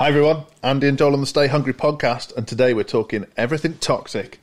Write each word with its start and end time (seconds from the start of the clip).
Hi 0.00 0.08
everyone, 0.08 0.44
Andy 0.62 0.88
and 0.88 0.96
Joel 0.96 1.12
on 1.12 1.20
the 1.20 1.26
Stay 1.26 1.46
Hungry 1.46 1.74
podcast, 1.74 2.34
and 2.34 2.48
today 2.48 2.72
we're 2.72 2.84
talking 2.84 3.26
everything 3.36 3.74
toxic. 3.74 4.40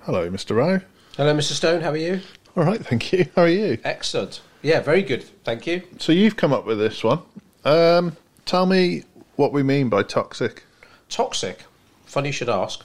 Hello, 0.00 0.28
Mr. 0.28 0.56
Rowe. 0.56 0.80
Hello, 1.16 1.32
Mr. 1.32 1.52
Stone. 1.52 1.82
How 1.82 1.90
are 1.90 1.96
you? 1.96 2.20
All 2.56 2.64
right, 2.64 2.84
thank 2.84 3.12
you. 3.12 3.26
How 3.36 3.42
are 3.42 3.48
you? 3.48 3.78
Excellent. 3.84 4.40
Yeah, 4.60 4.80
very 4.80 5.02
good. 5.02 5.22
Thank 5.44 5.68
you. 5.68 5.84
So 6.00 6.10
you've 6.10 6.36
come 6.36 6.52
up 6.52 6.66
with 6.66 6.80
this 6.80 7.04
one. 7.04 7.20
Um, 7.64 8.16
tell 8.44 8.66
me 8.66 9.04
what 9.36 9.52
we 9.52 9.62
mean 9.62 9.88
by 9.88 10.02
toxic. 10.02 10.64
Toxic. 11.08 11.60
Funny 12.06 12.30
you 12.30 12.32
should 12.32 12.48
ask. 12.48 12.82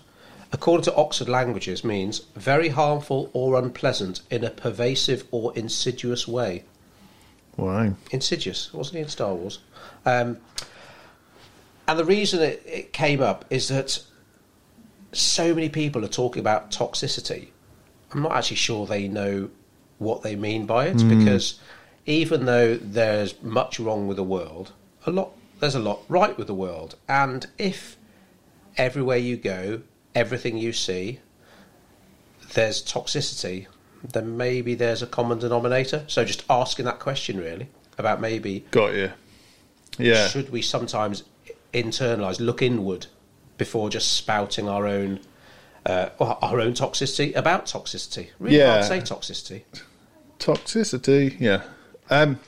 According 0.53 0.83
to 0.85 0.95
Oxford 0.95 1.29
Languages, 1.29 1.83
means 1.83 2.19
very 2.35 2.69
harmful 2.69 3.29
or 3.33 3.57
unpleasant 3.57 4.21
in 4.29 4.43
a 4.43 4.49
pervasive 4.49 5.25
or 5.31 5.55
insidious 5.55 6.27
way. 6.27 6.63
Why? 7.55 7.93
Insidious, 8.11 8.73
wasn't 8.73 8.97
he 8.97 9.01
in 9.03 9.09
Star 9.09 9.33
Wars? 9.33 9.59
Um, 10.05 10.37
and 11.87 11.99
the 11.99 12.05
reason 12.05 12.41
it, 12.41 12.63
it 12.65 12.93
came 12.93 13.21
up 13.21 13.45
is 13.49 13.67
that 13.69 14.03
so 15.13 15.53
many 15.53 15.69
people 15.69 16.03
are 16.03 16.09
talking 16.09 16.39
about 16.39 16.71
toxicity. 16.71 17.49
I'm 18.13 18.21
not 18.21 18.33
actually 18.33 18.57
sure 18.57 18.85
they 18.85 19.07
know 19.07 19.49
what 19.99 20.21
they 20.21 20.35
mean 20.35 20.65
by 20.65 20.87
it 20.87 20.97
because 21.07 21.59
even 22.05 22.45
though 22.45 22.75
there's 22.75 23.41
much 23.41 23.79
wrong 23.79 24.07
with 24.07 24.17
the 24.17 24.23
world, 24.23 24.71
a 25.05 25.11
lot 25.11 25.31
there's 25.59 25.75
a 25.75 25.79
lot 25.79 26.03
right 26.09 26.37
with 26.37 26.47
the 26.47 26.55
world. 26.55 26.95
And 27.07 27.45
if 27.57 27.97
everywhere 28.77 29.17
you 29.17 29.37
go, 29.37 29.81
everything 30.15 30.57
you 30.57 30.73
see, 30.73 31.19
there's 32.53 32.83
toxicity, 32.83 33.67
then 34.03 34.35
maybe 34.37 34.75
there's 34.75 35.01
a 35.01 35.07
common 35.07 35.39
denominator. 35.39 36.03
So 36.07 36.25
just 36.25 36.43
asking 36.49 36.85
that 36.85 36.99
question 36.99 37.37
really 37.39 37.67
about 37.97 38.19
maybe 38.19 38.65
Got 38.71 38.93
you. 38.93 39.11
Yeah. 39.97 40.27
should 40.27 40.49
we 40.51 40.61
sometimes 40.61 41.23
internalize, 41.73 42.39
look 42.39 42.61
inward 42.61 43.07
before 43.57 43.89
just 43.89 44.13
spouting 44.13 44.67
our 44.67 44.87
own 44.87 45.19
uh, 45.85 46.09
our 46.19 46.59
own 46.59 46.73
toxicity 46.73 47.35
about 47.35 47.65
toxicity? 47.65 48.29
Really 48.39 48.57
Yeah. 48.57 48.81
hard 48.81 48.81
to 48.83 48.87
say 48.87 48.99
toxicity. 49.15 49.63
Toxicity, 50.39 51.39
yeah. 51.39 51.63
Um, 52.09 52.39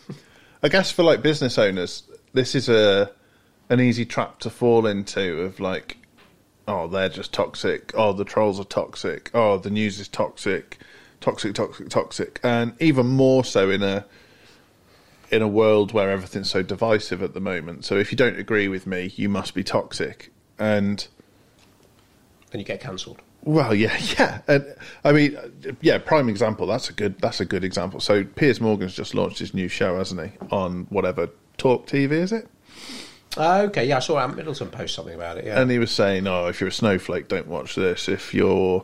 I 0.61 0.69
guess 0.69 0.91
for 0.91 1.03
like 1.03 1.21
business 1.21 1.57
owners, 1.57 2.03
this 2.33 2.55
is 2.55 2.69
a 2.69 3.11
an 3.69 3.79
easy 3.79 4.05
trap 4.05 4.39
to 4.39 4.49
fall 4.49 4.85
into 4.85 5.41
of 5.41 5.59
like, 5.59 5.97
oh, 6.67 6.87
they're 6.87 7.09
just 7.09 7.33
toxic. 7.33 7.91
Oh, 7.95 8.13
the 8.13 8.25
trolls 8.25 8.59
are 8.59 8.63
toxic. 8.65 9.31
Oh, 9.33 9.57
the 9.57 9.69
news 9.69 9.99
is 9.99 10.07
toxic, 10.07 10.77
toxic, 11.21 11.53
toxic, 11.55 11.89
toxic, 11.89 12.39
and 12.43 12.73
even 12.79 13.07
more 13.07 13.43
so 13.43 13.69
in 13.69 13.83
a 13.83 14.05
in 15.31 15.41
a 15.41 15.47
world 15.47 15.93
where 15.93 16.11
everything's 16.11 16.51
so 16.51 16.61
divisive 16.61 17.23
at 17.23 17.33
the 17.33 17.39
moment. 17.41 17.85
So 17.85 17.95
if 17.97 18.11
you 18.11 18.17
don't 18.17 18.37
agree 18.37 18.67
with 18.67 18.85
me, 18.85 19.11
you 19.15 19.29
must 19.29 19.55
be 19.55 19.63
toxic. 19.63 20.31
And 20.59 21.07
Then 22.51 22.59
you 22.59 22.65
get 22.65 22.79
cancelled. 22.79 23.19
well, 23.41 23.73
yeah, 23.73 23.97
yeah, 24.19 24.41
and 24.47 24.75
I 25.03 25.11
mean, 25.11 25.37
yeah, 25.81 25.97
prime 25.97 26.29
example. 26.29 26.67
That's 26.67 26.89
a 26.89 26.93
good. 26.93 27.19
That's 27.19 27.39
a 27.41 27.45
good 27.45 27.63
example. 27.63 27.99
So 27.99 28.23
Piers 28.23 28.61
Morgan's 28.61 28.93
just 28.93 29.15
launched 29.15 29.39
his 29.39 29.53
new 29.53 29.67
show, 29.67 29.97
hasn't 29.97 30.21
he? 30.21 30.37
On 30.51 30.85
whatever 30.89 31.29
Talk 31.57 31.87
TV 31.87 32.11
is 32.11 32.31
it? 32.31 32.47
Ah, 33.37 33.61
okay, 33.61 33.85
yeah, 33.85 33.97
I 33.97 33.99
saw 33.99 34.19
Ant 34.19 34.35
Middleton 34.35 34.69
post 34.69 34.93
something 34.95 35.15
about 35.15 35.37
it. 35.37 35.45
Yeah, 35.45 35.59
And 35.61 35.71
he 35.71 35.79
was 35.79 35.91
saying, 35.91 36.27
"Oh, 36.27 36.47
if 36.47 36.59
you're 36.61 36.67
a 36.69 36.71
snowflake, 36.73 37.27
don't 37.27 37.47
watch 37.47 37.75
this. 37.75 38.07
If 38.07 38.33
you're 38.33 38.83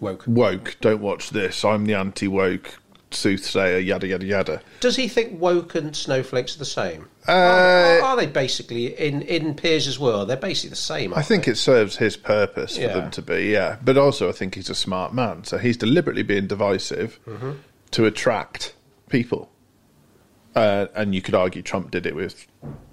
woke. 0.00 0.24
woke, 0.26 0.76
don't 0.80 1.00
watch 1.00 1.30
this. 1.30 1.64
I'm 1.64 1.86
the 1.86 1.94
anti-woke 1.94 2.78
soothsayer. 3.10 3.78
Yada 3.78 4.06
yada 4.06 4.26
yada." 4.26 4.62
Does 4.80 4.96
he 4.96 5.08
think 5.08 5.40
woke 5.40 5.74
and 5.74 5.94
snowflakes 5.94 6.56
are 6.56 6.58
the 6.58 6.64
same? 6.64 7.08
Uh, 7.28 7.32
are, 7.32 8.00
are 8.02 8.16
they 8.16 8.26
basically 8.26 8.86
in 8.98 9.22
in 9.22 9.54
Piers' 9.54 9.98
world? 9.98 10.28
They're 10.28 10.36
basically 10.36 10.70
the 10.70 10.76
same. 10.76 11.14
I 11.14 11.22
think 11.22 11.44
they? 11.44 11.52
it 11.52 11.56
serves 11.56 11.96
his 11.96 12.16
purpose 12.16 12.76
for 12.76 12.82
Yeah. 12.82 12.94
them 12.94 13.10
to 13.12 13.22
be, 13.22 13.50
yeah. 13.52 13.76
But 13.84 13.98
also, 13.98 14.28
I 14.28 14.32
think 14.32 14.54
he's 14.54 14.70
a 14.70 14.74
smart 14.74 15.14
man, 15.14 15.44
so 15.44 15.58
he's 15.58 15.76
deliberately 15.76 16.22
being 16.22 16.46
divisive 16.46 17.18
Mm-hmm. 17.26 17.52
to 17.92 18.04
attract 18.06 18.74
people. 19.08 19.50
Uh, 20.54 20.86
and 20.96 21.14
you 21.14 21.22
could 21.22 21.34
argue 21.34 21.62
Trump 21.62 21.90
did 21.92 22.06
it 22.06 22.14
with 22.14 22.46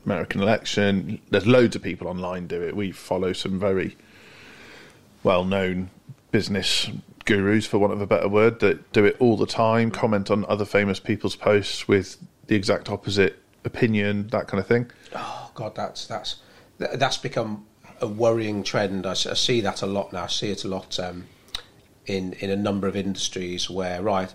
American 0.06 0.42
election. 0.42 1.20
There's 1.32 1.48
loads 1.48 1.76
of 1.76 1.82
people 1.82 2.08
online 2.08 2.48
do 2.48 2.62
it. 2.62 2.76
We 2.76 2.92
follow 2.92 3.34
some 3.34 3.60
very 3.60 3.98
well-known 5.24 5.90
business 6.32 6.90
gurus, 7.26 7.66
for 7.66 7.80
want 7.80 7.94
of 7.94 8.02
a 8.02 8.08
better 8.08 8.30
word, 8.30 8.60
that 8.60 8.92
do 8.94 9.06
it 9.06 9.18
all 9.20 9.38
the 9.38 9.48
time. 9.48 9.90
Comment 9.90 10.30
on 10.30 10.46
other 10.48 10.66
famous 10.66 11.00
people's 11.00 11.36
posts 11.36 11.88
with 11.88 12.18
the 12.46 12.56
exact 12.56 12.90
opposite 12.90 13.42
opinion, 13.66 14.28
that 14.28 14.48
kind 14.48 14.62
of 14.62 14.68
thing. 14.68 14.90
Oh 15.16 15.52
God, 15.56 15.76
that's 15.76 16.06
that's 16.08 16.38
that's 16.78 17.18
become 17.18 17.66
a 18.00 18.08
worrying 18.08 18.64
trend. 18.64 19.06
I 19.08 19.14
see 19.14 19.62
that 19.62 19.82
a 19.82 19.88
lot 19.88 20.14
now. 20.14 20.24
I 20.24 20.28
see 20.28 20.52
it 20.52 20.64
a 20.64 20.68
lot 20.68 21.00
um, 21.00 21.26
in 22.06 22.34
in 22.34 22.50
a 22.52 22.56
number 22.56 22.88
of 22.88 22.96
industries 22.96 23.70
where 23.70 24.02
right. 24.02 24.34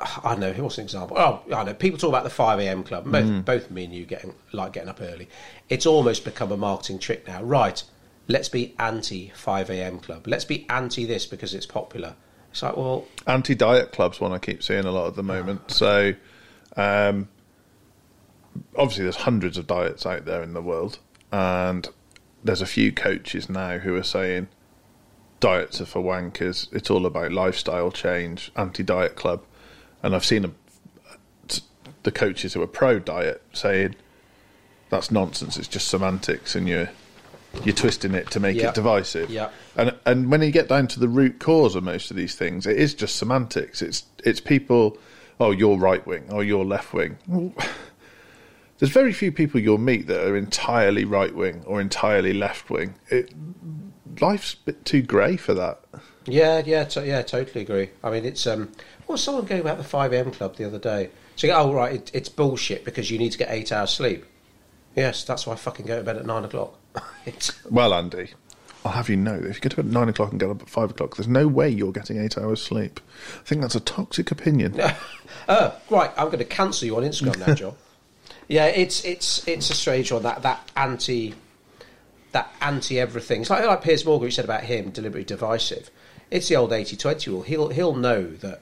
I 0.00 0.34
know. 0.34 0.52
What's 0.54 0.78
an 0.78 0.84
example? 0.84 1.18
Oh, 1.18 1.42
I 1.54 1.64
know. 1.64 1.74
People 1.74 1.98
talk 1.98 2.08
about 2.08 2.24
the 2.24 2.30
five 2.30 2.58
a.m. 2.58 2.82
club. 2.82 3.10
Both, 3.10 3.44
both 3.44 3.70
me 3.70 3.84
and 3.84 3.94
you 3.94 4.06
getting 4.06 4.34
like 4.52 4.72
getting 4.72 4.88
up 4.88 5.00
early. 5.00 5.28
It's 5.68 5.84
almost 5.86 6.24
become 6.24 6.52
a 6.52 6.56
marketing 6.56 6.98
trick 6.98 7.26
now. 7.26 7.42
Right? 7.42 7.82
Let's 8.28 8.48
be 8.48 8.74
anti 8.78 9.30
five 9.34 9.70
a.m. 9.70 9.98
club. 9.98 10.26
Let's 10.26 10.44
be 10.44 10.66
anti 10.70 11.04
this 11.04 11.26
because 11.26 11.52
it's 11.52 11.66
popular. 11.66 12.14
It's 12.50 12.62
like, 12.62 12.76
well, 12.76 13.06
anti-diet 13.26 13.92
clubs 13.92 14.20
one 14.20 14.32
I 14.32 14.38
keep 14.38 14.62
seeing 14.62 14.84
a 14.84 14.90
lot 14.90 15.06
at 15.06 15.14
the 15.14 15.22
moment. 15.22 15.70
So, 15.70 16.14
um, 16.76 17.28
obviously, 18.76 19.04
there's 19.04 19.16
hundreds 19.16 19.56
of 19.56 19.68
diets 19.68 20.04
out 20.04 20.24
there 20.24 20.42
in 20.42 20.52
the 20.52 20.62
world, 20.62 20.98
and 21.30 21.88
there's 22.42 22.60
a 22.60 22.66
few 22.66 22.90
coaches 22.90 23.48
now 23.48 23.78
who 23.78 23.94
are 23.94 24.02
saying 24.02 24.48
diets 25.38 25.80
are 25.80 25.86
for 25.86 26.02
wankers. 26.02 26.66
It's 26.72 26.90
all 26.90 27.06
about 27.06 27.30
lifestyle 27.30 27.92
change. 27.92 28.50
Anti-diet 28.56 29.14
club, 29.14 29.44
and 30.02 30.14
I've 30.14 30.24
seen 30.24 30.44
a, 30.44 30.50
the 32.02 32.10
coaches 32.12 32.54
who 32.54 32.62
are 32.62 32.66
pro-diet 32.66 33.42
saying 33.52 33.94
that's 34.88 35.10
nonsense. 35.10 35.56
It's 35.56 35.68
just 35.68 35.88
semantics, 35.88 36.54
and 36.54 36.68
you're 36.68 36.90
you're 37.64 37.74
twisting 37.74 38.14
it 38.14 38.30
to 38.30 38.40
make 38.40 38.56
it 38.56 38.74
divisive. 38.74 39.30
Yeah. 39.30 39.50
And 39.76 39.94
and 40.04 40.30
when 40.30 40.42
you 40.42 40.50
get 40.50 40.68
down 40.68 40.88
to 40.88 41.00
the 41.00 41.08
root 41.08 41.38
cause 41.38 41.74
of 41.74 41.84
most 41.84 42.10
of 42.10 42.16
these 42.16 42.34
things, 42.34 42.66
it 42.66 42.76
is 42.76 42.94
just 42.94 43.16
semantics. 43.16 43.82
It's 43.82 44.04
it's 44.24 44.40
people. 44.40 44.98
Oh, 45.38 45.52
you're 45.52 45.78
right 45.78 46.06
wing. 46.06 46.26
Oh, 46.28 46.40
you're 46.40 46.64
left 46.64 46.92
wing. 46.92 47.16
Well, 47.26 47.54
There's 48.78 48.92
very 48.92 49.12
few 49.12 49.30
people 49.30 49.60
you'll 49.60 49.76
meet 49.76 50.06
that 50.06 50.26
are 50.26 50.34
entirely 50.34 51.04
right 51.04 51.34
wing 51.34 51.62
or 51.66 51.82
entirely 51.82 52.32
left 52.32 52.70
wing. 52.70 52.94
Life's 54.20 54.54
a 54.54 54.56
bit 54.64 54.84
too 54.84 55.02
grey 55.02 55.36
for 55.36 55.54
that. 55.54 55.80
Yeah, 56.26 56.62
yeah, 56.64 56.84
to, 56.84 57.06
yeah, 57.06 57.22
totally 57.22 57.62
agree. 57.62 57.90
I 58.02 58.10
mean, 58.10 58.24
it's 58.24 58.46
um, 58.46 58.70
well, 59.06 59.18
someone 59.18 59.46
going 59.46 59.60
about 59.60 59.78
the 59.78 59.84
five 59.84 60.12
am 60.12 60.30
club 60.30 60.56
the 60.56 60.66
other 60.66 60.78
day. 60.78 61.10
So, 61.36 61.46
you 61.46 61.52
go, 61.52 61.58
oh 61.60 61.72
right, 61.72 61.94
it, 61.94 62.10
it's 62.12 62.28
bullshit 62.28 62.84
because 62.84 63.10
you 63.10 63.18
need 63.18 63.32
to 63.32 63.38
get 63.38 63.50
eight 63.50 63.72
hours 63.72 63.90
sleep. 63.90 64.24
Yes, 64.94 65.24
that's 65.24 65.46
why 65.46 65.54
I 65.54 65.56
fucking 65.56 65.86
go 65.86 65.98
to 65.98 66.04
bed 66.04 66.16
at 66.16 66.26
nine 66.26 66.44
o'clock. 66.44 66.78
it's, 67.26 67.64
Well, 67.64 67.94
Andy, 67.94 68.30
I'll 68.84 68.92
have 68.92 69.08
you 69.08 69.16
know 69.16 69.38
that 69.38 69.48
if 69.48 69.56
you 69.56 69.60
go 69.62 69.68
to 69.70 69.76
bed 69.76 69.86
at 69.86 69.92
nine 69.92 70.08
o'clock 70.08 70.30
and 70.30 70.40
get 70.40 70.50
up 70.50 70.62
at 70.62 70.68
five 70.68 70.90
o'clock, 70.90 71.16
there's 71.16 71.28
no 71.28 71.46
way 71.48 71.68
you're 71.68 71.92
getting 71.92 72.18
eight 72.18 72.36
hours 72.36 72.62
sleep. 72.62 73.00
I 73.40 73.44
think 73.44 73.62
that's 73.62 73.74
a 73.74 73.80
toxic 73.80 74.30
opinion. 74.30 74.78
uh, 75.48 75.72
right, 75.90 76.10
I'm 76.16 76.26
going 76.26 76.38
to 76.38 76.44
cancel 76.44 76.86
you 76.86 76.96
on 76.96 77.02
Instagram 77.02 77.46
now, 77.46 77.54
John. 77.54 77.74
Yeah, 78.48 78.66
it's 78.66 79.04
it's 79.04 79.46
it's 79.46 79.70
a 79.70 79.74
strange 79.74 80.10
one 80.10 80.24
that 80.24 80.42
that 80.42 80.68
anti 80.76 81.34
that 82.32 82.54
anti 82.60 82.98
everything. 82.98 83.42
It's 83.42 83.50
like 83.50 83.64
like 83.64 83.82
Piers 83.82 84.04
Morgan, 84.04 84.26
you 84.26 84.30
said 84.30 84.44
about 84.44 84.64
him, 84.64 84.90
deliberately 84.90 85.24
divisive. 85.24 85.90
It's 86.30 86.48
the 86.48 86.56
old 86.56 86.70
80-20 86.70 87.26
rule. 87.26 87.42
He'll 87.42 87.68
he'll 87.70 87.94
know 87.94 88.30
that 88.36 88.60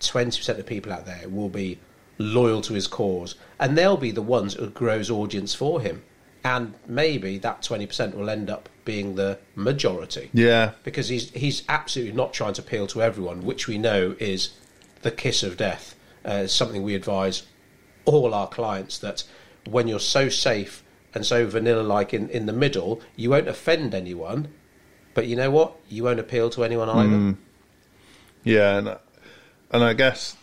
twenty 0.00 0.36
percent 0.36 0.58
of 0.58 0.66
people 0.66 0.92
out 0.92 1.06
there 1.06 1.28
will 1.28 1.48
be 1.48 1.78
loyal 2.18 2.60
to 2.62 2.74
his 2.74 2.86
cause, 2.86 3.34
and 3.58 3.76
they'll 3.76 3.96
be 3.96 4.10
the 4.10 4.22
ones 4.22 4.54
who 4.54 4.68
grows 4.70 5.10
audience 5.10 5.54
for 5.54 5.80
him. 5.80 6.02
And 6.44 6.74
maybe 6.86 7.38
that 7.38 7.62
twenty 7.62 7.86
percent 7.86 8.16
will 8.16 8.30
end 8.30 8.50
up 8.50 8.68
being 8.84 9.14
the 9.14 9.38
majority 9.54 10.30
Yeah, 10.32 10.72
because 10.84 11.08
he's 11.08 11.30
he's 11.30 11.62
absolutely 11.68 12.14
not 12.14 12.32
trying 12.32 12.54
to 12.54 12.62
appeal 12.62 12.86
to 12.88 13.02
everyone, 13.02 13.44
which 13.44 13.68
we 13.68 13.78
know 13.78 14.16
is 14.18 14.50
the 15.02 15.10
kiss 15.10 15.42
of 15.42 15.56
death. 15.56 15.94
Uh, 16.24 16.42
it's 16.44 16.52
something 16.52 16.82
we 16.82 16.94
advise 16.94 17.44
all 18.04 18.34
our 18.34 18.48
clients 18.48 18.98
that 18.98 19.24
when 19.66 19.88
you're 19.88 20.00
so 20.00 20.28
safe 20.28 20.82
and 21.14 21.26
so 21.26 21.46
vanilla 21.46 21.82
like 21.82 22.14
in, 22.14 22.28
in 22.30 22.46
the 22.46 22.52
middle, 22.52 23.00
you 23.16 23.30
won't 23.30 23.48
offend 23.48 23.94
anyone, 23.94 24.48
but 25.14 25.26
you 25.26 25.36
know 25.36 25.50
what? 25.50 25.76
You 25.88 26.04
won't 26.04 26.20
appeal 26.20 26.50
to 26.50 26.64
anyone 26.64 26.88
either. 26.88 27.08
Hmm. 27.16 27.32
Yeah, 28.44 28.76
and 28.78 28.88
and 29.70 29.84
I 29.84 29.92
guess 29.94 30.36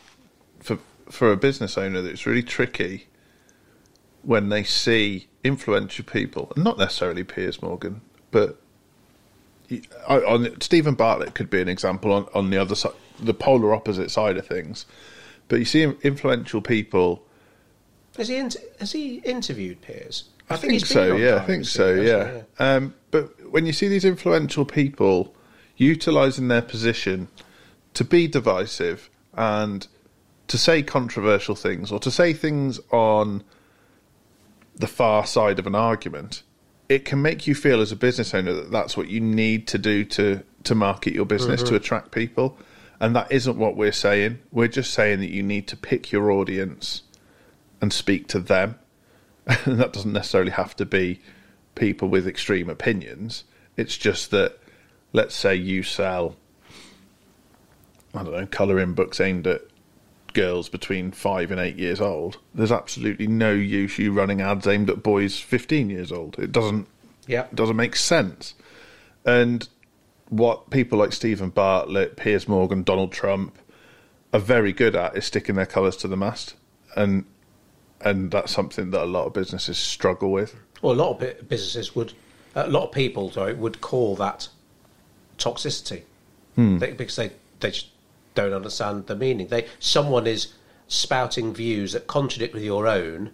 for 0.59 0.77
for 1.09 1.31
a 1.31 1.37
business 1.37 1.77
owner, 1.77 2.05
it's 2.05 2.25
really 2.25 2.43
tricky 2.43 3.07
when 4.23 4.49
they 4.49 4.63
see 4.63 5.27
influential 5.43 6.03
people, 6.03 6.51
and 6.55 6.63
not 6.63 6.77
necessarily 6.77 7.23
Piers 7.23 7.61
Morgan, 7.61 8.01
but 8.31 8.59
I- 10.07 10.21
on 10.21 10.59
Steven 10.61 10.95
Bartlett 10.95 11.33
could 11.33 11.49
be 11.49 11.61
an 11.61 11.69
example 11.69 12.11
on, 12.11 12.27
on 12.33 12.49
the 12.49 12.57
other 12.57 12.75
side, 12.75 12.93
the 13.19 13.33
polar 13.33 13.73
opposite 13.73 14.11
side 14.11 14.37
of 14.37 14.45
things. 14.45 14.85
But 15.47 15.59
you 15.59 15.65
see 15.65 15.83
influential 16.03 16.61
people. 16.61 17.23
Has 18.17 18.27
he 18.27 18.35
has 18.35 18.91
he 18.91 19.15
interviewed 19.19 19.81
Piers? 19.81 20.25
I, 20.49 20.55
think, 20.55 20.73
he's 20.73 20.83
been 20.83 20.89
so. 20.89 21.15
Yeah, 21.15 21.35
I 21.35 21.45
think 21.45 21.65
so. 21.65 21.93
Yeah. 21.93 22.41
Um, 22.59 22.93
but 23.11 23.51
when 23.51 23.65
you 23.65 23.73
see 23.73 23.87
these 23.87 24.05
influential 24.05 24.65
people 24.65 25.35
utilizing 25.75 26.47
their 26.47 26.61
position 26.61 27.27
to 27.93 28.03
be 28.03 28.27
divisive 28.27 29.09
and 29.33 29.87
to 30.47 30.57
say 30.57 30.81
controversial 30.81 31.55
things 31.55 31.91
or 31.91 31.99
to 31.99 32.11
say 32.11 32.33
things 32.33 32.79
on 32.91 33.43
the 34.75 34.87
far 34.87 35.25
side 35.25 35.59
of 35.59 35.67
an 35.67 35.75
argument, 35.75 36.43
it 36.89 37.05
can 37.05 37.21
make 37.21 37.47
you 37.47 37.55
feel 37.55 37.81
as 37.81 37.91
a 37.91 37.95
business 37.95 38.33
owner 38.33 38.53
that 38.53 38.71
that's 38.71 38.95
what 38.95 39.09
you 39.09 39.19
need 39.19 39.67
to 39.67 39.77
do 39.77 40.05
to 40.05 40.43
to 40.63 40.75
market 40.75 41.13
your 41.13 41.25
business 41.25 41.63
to 41.63 41.75
attract 41.75 42.11
people, 42.11 42.57
and 42.99 43.15
that 43.15 43.31
isn't 43.31 43.57
what 43.57 43.75
we're 43.75 43.91
saying. 43.91 44.39
We're 44.51 44.67
just 44.67 44.93
saying 44.93 45.19
that 45.19 45.29
you 45.29 45.43
need 45.43 45.67
to 45.69 45.77
pick 45.77 46.11
your 46.11 46.31
audience 46.31 47.03
and 47.81 47.93
speak 47.93 48.27
to 48.29 48.39
them. 48.39 48.77
And 49.47 49.79
that 49.79 49.93
doesn't 49.93 50.13
necessarily 50.13 50.51
have 50.51 50.75
to 50.77 50.85
be 50.85 51.21
people 51.75 52.07
with 52.09 52.27
extreme 52.27 52.69
opinions. 52.69 53.43
It's 53.75 53.97
just 53.97 54.31
that, 54.31 54.57
let's 55.13 55.35
say 55.35 55.55
you 55.55 55.83
sell, 55.83 56.35
I 58.13 58.23
don't 58.23 58.33
know, 58.33 58.47
colouring 58.47 58.93
books 58.93 59.19
aimed 59.19 59.47
at 59.47 59.61
girls 60.33 60.69
between 60.69 61.11
five 61.11 61.51
and 61.51 61.59
eight 61.59 61.77
years 61.77 62.01
old. 62.01 62.37
There's 62.53 62.71
absolutely 62.71 63.27
no 63.27 63.53
use 63.53 63.97
you 63.97 64.11
running 64.11 64.41
ads 64.41 64.67
aimed 64.67 64.89
at 64.89 65.01
boys 65.03 65.39
15 65.39 65.89
years 65.89 66.11
old. 66.11 66.37
It 66.39 66.51
doesn't 66.51 66.87
Yeah. 67.25 67.43
it 67.45 67.55
doesn't 67.55 67.75
make 67.75 67.95
sense. 67.95 68.53
And 69.25 69.67
what 70.29 70.69
people 70.69 70.99
like 70.99 71.13
Steven 71.13 71.49
Bartlett, 71.49 72.17
Piers 72.17 72.47
Morgan, 72.47 72.83
Donald 72.83 73.11
Trump 73.11 73.57
are 74.33 74.39
very 74.39 74.73
good 74.73 74.95
at 74.95 75.15
is 75.15 75.25
sticking 75.25 75.55
their 75.55 75.65
colours 75.65 75.95
to 75.97 76.07
the 76.07 76.17
mast, 76.17 76.55
and 76.95 77.25
and 78.01 78.31
that's 78.31 78.51
something 78.51 78.91
that 78.91 79.03
a 79.03 79.05
lot 79.05 79.25
of 79.25 79.33
businesses 79.33 79.77
struggle 79.77 80.31
with. 80.31 80.55
Well, 80.81 80.93
a 80.93 80.95
lot 80.95 81.21
of 81.21 81.49
businesses 81.49 81.95
would, 81.95 82.13
a 82.55 82.67
lot 82.67 82.85
of 82.85 82.91
people, 82.91 83.31
sorry, 83.31 83.53
would 83.53 83.81
call 83.81 84.15
that 84.17 84.49
toxicity 85.37 86.01
hmm. 86.55 86.79
they, 86.79 86.91
because 86.91 87.15
they 87.15 87.31
they 87.59 87.71
just 87.71 87.87
don't 88.35 88.53
understand 88.53 89.07
the 89.07 89.15
meaning. 89.15 89.47
They 89.47 89.67
someone 89.79 90.27
is 90.27 90.53
spouting 90.87 91.53
views 91.53 91.93
that 91.93 92.07
contradict 92.07 92.53
with 92.53 92.63
your 92.63 92.87
own, 92.87 93.31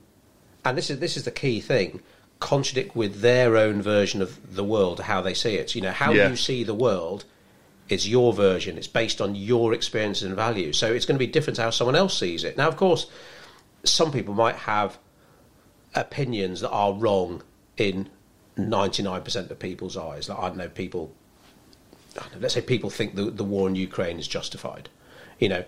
and 0.63 0.77
this 0.77 0.89
is 0.89 0.99
this 0.99 1.17
is 1.17 1.23
the 1.23 1.31
key 1.31 1.59
thing. 1.61 2.01
Contradict 2.39 2.93
with 2.93 3.21
their 3.21 3.55
own 3.55 3.81
version 3.81 4.21
of 4.21 4.55
the 4.55 4.65
world, 4.65 4.99
how 5.01 5.21
they 5.21 5.33
see 5.33 5.55
it. 5.55 5.75
You 5.75 5.81
know, 5.81 5.91
how 5.91 6.11
Yeah. 6.11 6.29
you 6.29 6.35
see 6.35 6.63
the 6.63 6.73
world 6.73 7.23
is 7.87 8.07
your 8.07 8.33
version. 8.33 8.77
It's 8.77 8.87
based 8.87 9.21
on 9.21 9.35
your 9.35 9.73
experiences 9.73 10.23
and 10.23 10.35
values. 10.35 10.77
So 10.77 10.91
it's 10.91 11.05
going 11.05 11.15
to 11.15 11.25
be 11.25 11.31
different 11.31 11.55
to 11.57 11.63
how 11.63 11.69
someone 11.69 11.95
else 11.95 12.17
sees 12.17 12.43
it. 12.43 12.57
Now, 12.57 12.67
of 12.67 12.75
course, 12.75 13.07
some 13.83 14.11
people 14.11 14.33
might 14.33 14.55
have 14.55 14.97
opinions 15.95 16.61
that 16.61 16.69
are 16.69 16.93
wrong 16.93 17.43
in 17.77 18.09
99% 18.57 19.49
of 19.49 19.59
people's 19.59 19.97
eyes. 19.97 20.29
Like, 20.29 20.39
I 20.39 20.47
don't 20.47 20.57
know, 20.57 20.69
people, 20.69 21.13
don't 22.13 22.33
know, 22.33 22.39
let's 22.39 22.53
say 22.53 22.61
people 22.61 22.89
think 22.89 23.15
the, 23.15 23.25
the 23.25 23.43
war 23.43 23.67
in 23.67 23.75
Ukraine 23.75 24.19
is 24.19 24.27
justified. 24.27 24.89
You 25.39 25.49
know, 25.49 25.65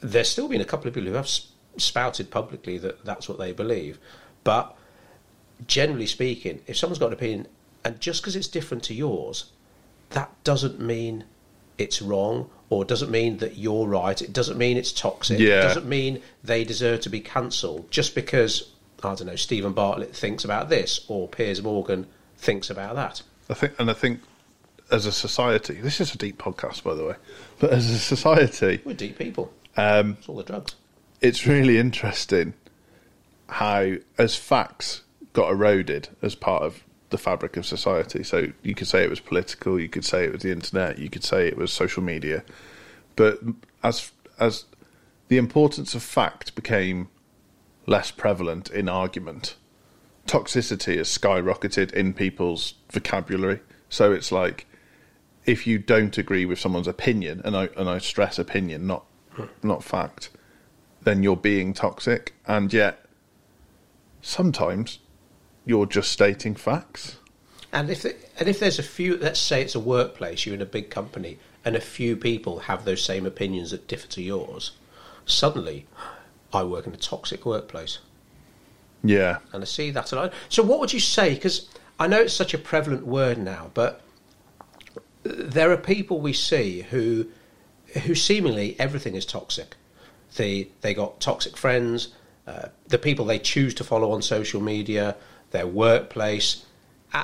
there's 0.00 0.28
still 0.28 0.48
been 0.48 0.60
a 0.60 0.64
couple 0.64 0.88
of 0.88 0.94
people 0.94 1.08
who 1.08 1.16
have 1.16 1.30
spouted 1.76 2.30
publicly 2.30 2.78
that 2.78 3.04
that's 3.04 3.28
what 3.28 3.38
they 3.38 3.52
believe. 3.52 3.98
But 4.44 4.76
generally 5.66 6.06
speaking, 6.06 6.62
if 6.66 6.76
someone's 6.76 6.98
got 6.98 7.08
an 7.08 7.12
opinion, 7.14 7.48
and 7.84 8.00
just 8.00 8.22
because 8.22 8.36
it's 8.36 8.48
different 8.48 8.82
to 8.84 8.94
yours, 8.94 9.52
that 10.10 10.32
doesn't 10.44 10.80
mean 10.80 11.24
it's 11.78 12.02
wrong 12.02 12.50
or 12.70 12.84
doesn't 12.84 13.10
mean 13.10 13.38
that 13.38 13.56
you're 13.56 13.86
right. 13.86 14.20
It 14.20 14.32
doesn't 14.32 14.58
mean 14.58 14.76
it's 14.76 14.92
toxic. 14.92 15.38
Yeah. 15.38 15.60
It 15.60 15.62
doesn't 15.62 15.88
mean 15.88 16.22
they 16.42 16.64
deserve 16.64 17.00
to 17.02 17.08
be 17.10 17.20
cancelled 17.20 17.90
just 17.90 18.14
because, 18.14 18.72
I 19.02 19.14
don't 19.14 19.26
know, 19.26 19.36
Steven 19.36 19.72
Bartlett 19.72 20.14
thinks 20.16 20.44
about 20.44 20.68
this 20.68 21.04
or 21.08 21.28
Piers 21.28 21.62
Morgan 21.62 22.06
thinks 22.36 22.68
about 22.70 22.96
that. 22.96 23.22
I 23.48 23.54
think, 23.54 23.74
and 23.78 23.88
I 23.88 23.92
think 23.94 24.20
as 24.90 25.06
a 25.06 25.12
society, 25.12 25.74
this 25.74 26.00
is 26.00 26.14
a 26.14 26.18
deep 26.18 26.38
podcast, 26.38 26.82
by 26.82 26.94
the 26.94 27.04
way, 27.04 27.14
but 27.60 27.70
as 27.70 27.88
a 27.90 27.98
society, 27.98 28.80
We're 28.84 28.94
deep 28.94 29.18
people. 29.18 29.52
um, 29.76 30.16
It's 30.18 30.28
all 30.28 30.36
the 30.36 30.42
drugs. 30.42 30.74
it's 31.20 31.46
really 31.46 31.78
interesting 31.78 32.54
how, 33.48 33.94
as 34.18 34.34
facts 34.36 35.02
got 35.32 35.50
eroded 35.50 36.08
as 36.22 36.34
part 36.34 36.62
of 36.62 36.82
the 37.16 37.22
fabric 37.22 37.56
of 37.56 37.64
society. 37.64 38.22
So 38.22 38.52
you 38.62 38.74
could 38.74 38.86
say 38.86 39.02
it 39.02 39.08
was 39.08 39.20
political, 39.20 39.80
you 39.80 39.88
could 39.88 40.04
say 40.04 40.24
it 40.24 40.32
was 40.32 40.42
the 40.42 40.52
internet, 40.52 40.98
you 40.98 41.08
could 41.08 41.24
say 41.24 41.48
it 41.48 41.56
was 41.56 41.72
social 41.72 42.02
media, 42.02 42.44
but 43.16 43.40
as 43.82 44.12
as 44.38 44.66
the 45.28 45.38
importance 45.38 45.94
of 45.94 46.02
fact 46.02 46.54
became 46.54 47.08
less 47.86 48.10
prevalent 48.10 48.68
in 48.70 48.86
argument, 48.88 49.56
toxicity 50.26 50.98
has 50.98 51.08
skyrocketed 51.08 51.90
in 51.92 52.12
people's 52.12 52.74
vocabulary. 52.90 53.60
So 53.88 54.12
it's 54.12 54.30
like 54.30 54.66
if 55.46 55.66
you 55.66 55.78
don't 55.78 56.18
agree 56.18 56.44
with 56.44 56.58
someone's 56.58 56.88
opinion, 56.88 57.40
and 57.46 57.56
I 57.56 57.70
and 57.78 57.88
I 57.88 57.98
stress 57.98 58.38
opinion, 58.38 58.86
not 58.86 59.06
not 59.62 59.82
fact, 59.82 60.28
then 61.02 61.22
you're 61.22 61.42
being 61.52 61.72
toxic, 61.72 62.34
and 62.46 62.70
yet 62.72 63.06
sometimes 64.20 64.98
you're 65.66 65.84
just 65.86 66.10
stating 66.12 66.54
facts. 66.54 67.16
And 67.72 67.90
if 67.90 68.04
it, 68.06 68.30
and 68.38 68.48
if 68.48 68.60
there's 68.60 68.78
a 68.78 68.82
few, 68.82 69.18
let's 69.18 69.40
say 69.40 69.60
it's 69.60 69.74
a 69.74 69.80
workplace, 69.80 70.46
you're 70.46 70.54
in 70.54 70.62
a 70.62 70.66
big 70.66 70.88
company, 70.88 71.38
and 71.64 71.76
a 71.76 71.80
few 71.80 72.16
people 72.16 72.60
have 72.60 72.84
those 72.84 73.02
same 73.02 73.26
opinions 73.26 73.72
that 73.72 73.88
differ 73.88 74.06
to 74.08 74.22
yours, 74.22 74.70
suddenly, 75.26 75.86
I 76.54 76.62
work 76.62 76.86
in 76.86 76.94
a 76.94 76.96
toxic 76.96 77.44
workplace, 77.44 77.98
Yeah, 79.02 79.38
and 79.52 79.62
I 79.62 79.66
see 79.66 79.90
that. 79.90 80.12
a 80.12 80.16
lot. 80.16 80.32
so, 80.48 80.62
what 80.62 80.78
would 80.80 80.92
you 80.92 81.00
say? 81.00 81.34
Because 81.34 81.68
I 81.98 82.06
know 82.06 82.20
it's 82.20 82.32
such 82.32 82.54
a 82.54 82.58
prevalent 82.58 83.04
word 83.06 83.36
now, 83.36 83.70
but 83.74 84.00
there 85.24 85.70
are 85.72 85.76
people 85.76 86.20
we 86.20 86.32
see 86.32 86.82
who 86.82 87.26
who 88.04 88.14
seemingly 88.14 88.76
everything 88.78 89.14
is 89.16 89.26
toxic. 89.26 89.74
They 90.36 90.68
they 90.82 90.94
got 90.94 91.20
toxic 91.20 91.56
friends, 91.56 92.08
uh, 92.46 92.68
the 92.86 92.98
people 92.98 93.24
they 93.24 93.38
choose 93.40 93.74
to 93.74 93.84
follow 93.84 94.12
on 94.12 94.22
social 94.22 94.60
media, 94.62 95.16
their 95.50 95.66
workplace, 95.66 96.64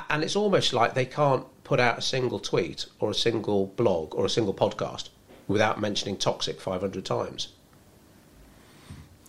and 0.09 0.23
it's 0.23 0.35
almost 0.35 0.73
like 0.73 0.93
they 0.93 1.05
can't 1.05 1.45
put 1.63 1.79
out 1.79 1.97
a 1.97 2.01
single 2.01 2.39
tweet 2.39 2.85
or 2.99 3.11
a 3.11 3.13
single 3.13 3.67
blog 3.67 4.13
or 4.15 4.25
a 4.25 4.29
single 4.29 4.53
podcast 4.53 5.09
without 5.47 5.79
mentioning 5.79 6.17
toxic 6.17 6.59
500 6.59 7.03
times. 7.05 7.49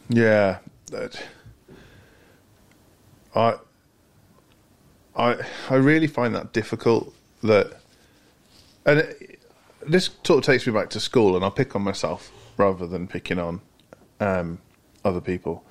yeah. 0.09 0.59
That- 0.91 1.23
I 3.35 3.55
I 5.17 5.37
I 5.71 5.75
really 5.75 6.07
find 6.07 6.35
that 6.35 6.53
difficult. 6.53 7.13
That 7.43 7.81
and 8.87 9.01
it, 9.01 9.41
this 9.87 10.11
sort 10.25 10.39
of 10.39 10.45
takes 10.45 10.67
me 10.67 10.73
back 10.73 10.91
to 10.91 11.01
school, 11.01 11.35
and 11.35 11.45
I'll 11.45 11.51
pick 11.51 11.75
on 11.75 11.83
myself 11.83 12.31
rather 12.57 12.87
than 12.87 13.09
picking 13.09 13.39
on 13.39 13.61
um, 14.21 14.59
other 15.05 15.21
people. 15.21 15.65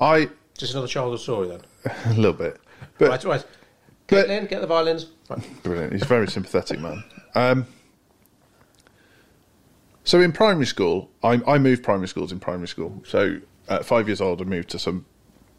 I 0.00 0.30
Just 0.56 0.72
another 0.72 0.88
childhood 0.88 1.20
story 1.20 1.48
then. 1.48 1.60
a 2.06 2.14
little 2.14 2.32
bit, 2.32 2.60
but 2.98 3.08
right, 3.08 3.24
right. 3.24 3.46
but- 4.06 4.28
Caitlin, 4.28 4.48
get 4.48 4.60
the 4.60 4.66
violins. 4.66 5.06
Right. 5.28 5.62
Brilliant. 5.62 5.92
He's 5.92 6.02
a 6.02 6.06
very 6.06 6.28
sympathetic 6.28 6.80
man. 6.80 7.02
Um, 7.34 7.66
so 10.04 10.20
in 10.20 10.32
primary 10.32 10.66
school, 10.66 11.10
I, 11.22 11.40
I 11.46 11.58
moved 11.58 11.82
primary 11.82 12.08
schools 12.08 12.32
in 12.32 12.40
primary 12.40 12.68
school. 12.68 13.02
So 13.06 13.40
at 13.68 13.84
five 13.84 14.08
years 14.08 14.20
old, 14.20 14.40
I 14.40 14.44
moved 14.44 14.70
to 14.70 14.78
some 14.78 15.06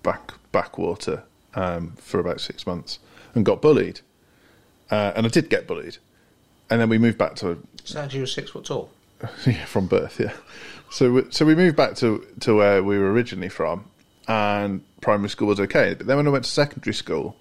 back 0.03 0.33
backwater 0.51 1.23
um, 1.55 1.93
for 1.97 2.19
about 2.19 2.41
six 2.41 2.67
months 2.67 2.99
and 3.33 3.45
got 3.45 3.61
bullied. 3.61 4.01
Uh, 4.91 5.13
and 5.15 5.25
I 5.25 5.29
did 5.29 5.49
get 5.49 5.65
bullied. 5.65 5.97
And 6.69 6.81
then 6.81 6.89
we 6.89 6.97
moved 6.97 7.17
back 7.17 7.35
to 7.37 7.61
So 7.83 8.03
you 8.11 8.21
were 8.21 8.27
six 8.27 8.51
foot 8.51 8.65
tall? 8.65 8.91
yeah, 9.45 9.65
from 9.65 9.87
birth, 9.87 10.19
yeah. 10.19 10.33
So 10.91 11.11
we, 11.11 11.23
so 11.31 11.45
we 11.45 11.55
moved 11.55 11.75
back 11.75 11.95
to 11.95 12.25
to 12.41 12.55
where 12.55 12.83
we 12.83 12.97
were 12.99 13.11
originally 13.11 13.49
from, 13.49 13.89
and 14.27 14.83
primary 15.01 15.29
school 15.29 15.49
was 15.49 15.59
okay. 15.59 15.93
But 15.93 16.07
then 16.07 16.17
when 16.17 16.27
I 16.27 16.31
went 16.31 16.45
to 16.45 16.49
secondary 16.49 16.93
school, 16.93 17.35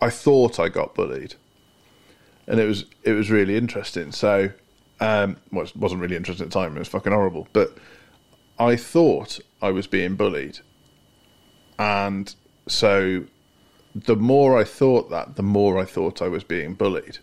I 0.00 0.10
thought 0.10 0.58
I 0.58 0.68
got 0.68 0.94
bullied, 0.94 1.34
and 2.46 2.60
it 2.60 2.66
was 2.66 2.84
it 3.02 3.12
was 3.12 3.30
really 3.30 3.56
interesting. 3.56 4.12
So, 4.12 4.50
um, 5.00 5.36
well, 5.52 5.64
it 5.64 5.76
wasn't 5.76 6.00
really 6.00 6.16
interesting 6.16 6.44
at 6.44 6.52
the 6.52 6.58
time. 6.58 6.76
It 6.76 6.78
was 6.78 6.88
fucking 6.88 7.12
horrible. 7.12 7.48
But 7.52 7.76
I 8.58 8.76
thought 8.76 9.40
I 9.62 9.70
was 9.70 9.86
being 9.86 10.16
bullied, 10.16 10.60
and 11.78 12.34
so 12.66 13.24
the 13.94 14.16
more 14.16 14.58
I 14.58 14.64
thought 14.64 15.10
that, 15.10 15.36
the 15.36 15.42
more 15.42 15.78
I 15.78 15.84
thought 15.84 16.22
I 16.22 16.28
was 16.28 16.44
being 16.44 16.74
bullied, 16.74 17.18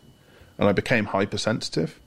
and 0.58 0.68
I 0.68 0.72
became 0.72 1.06
hypersensitive. 1.06 2.00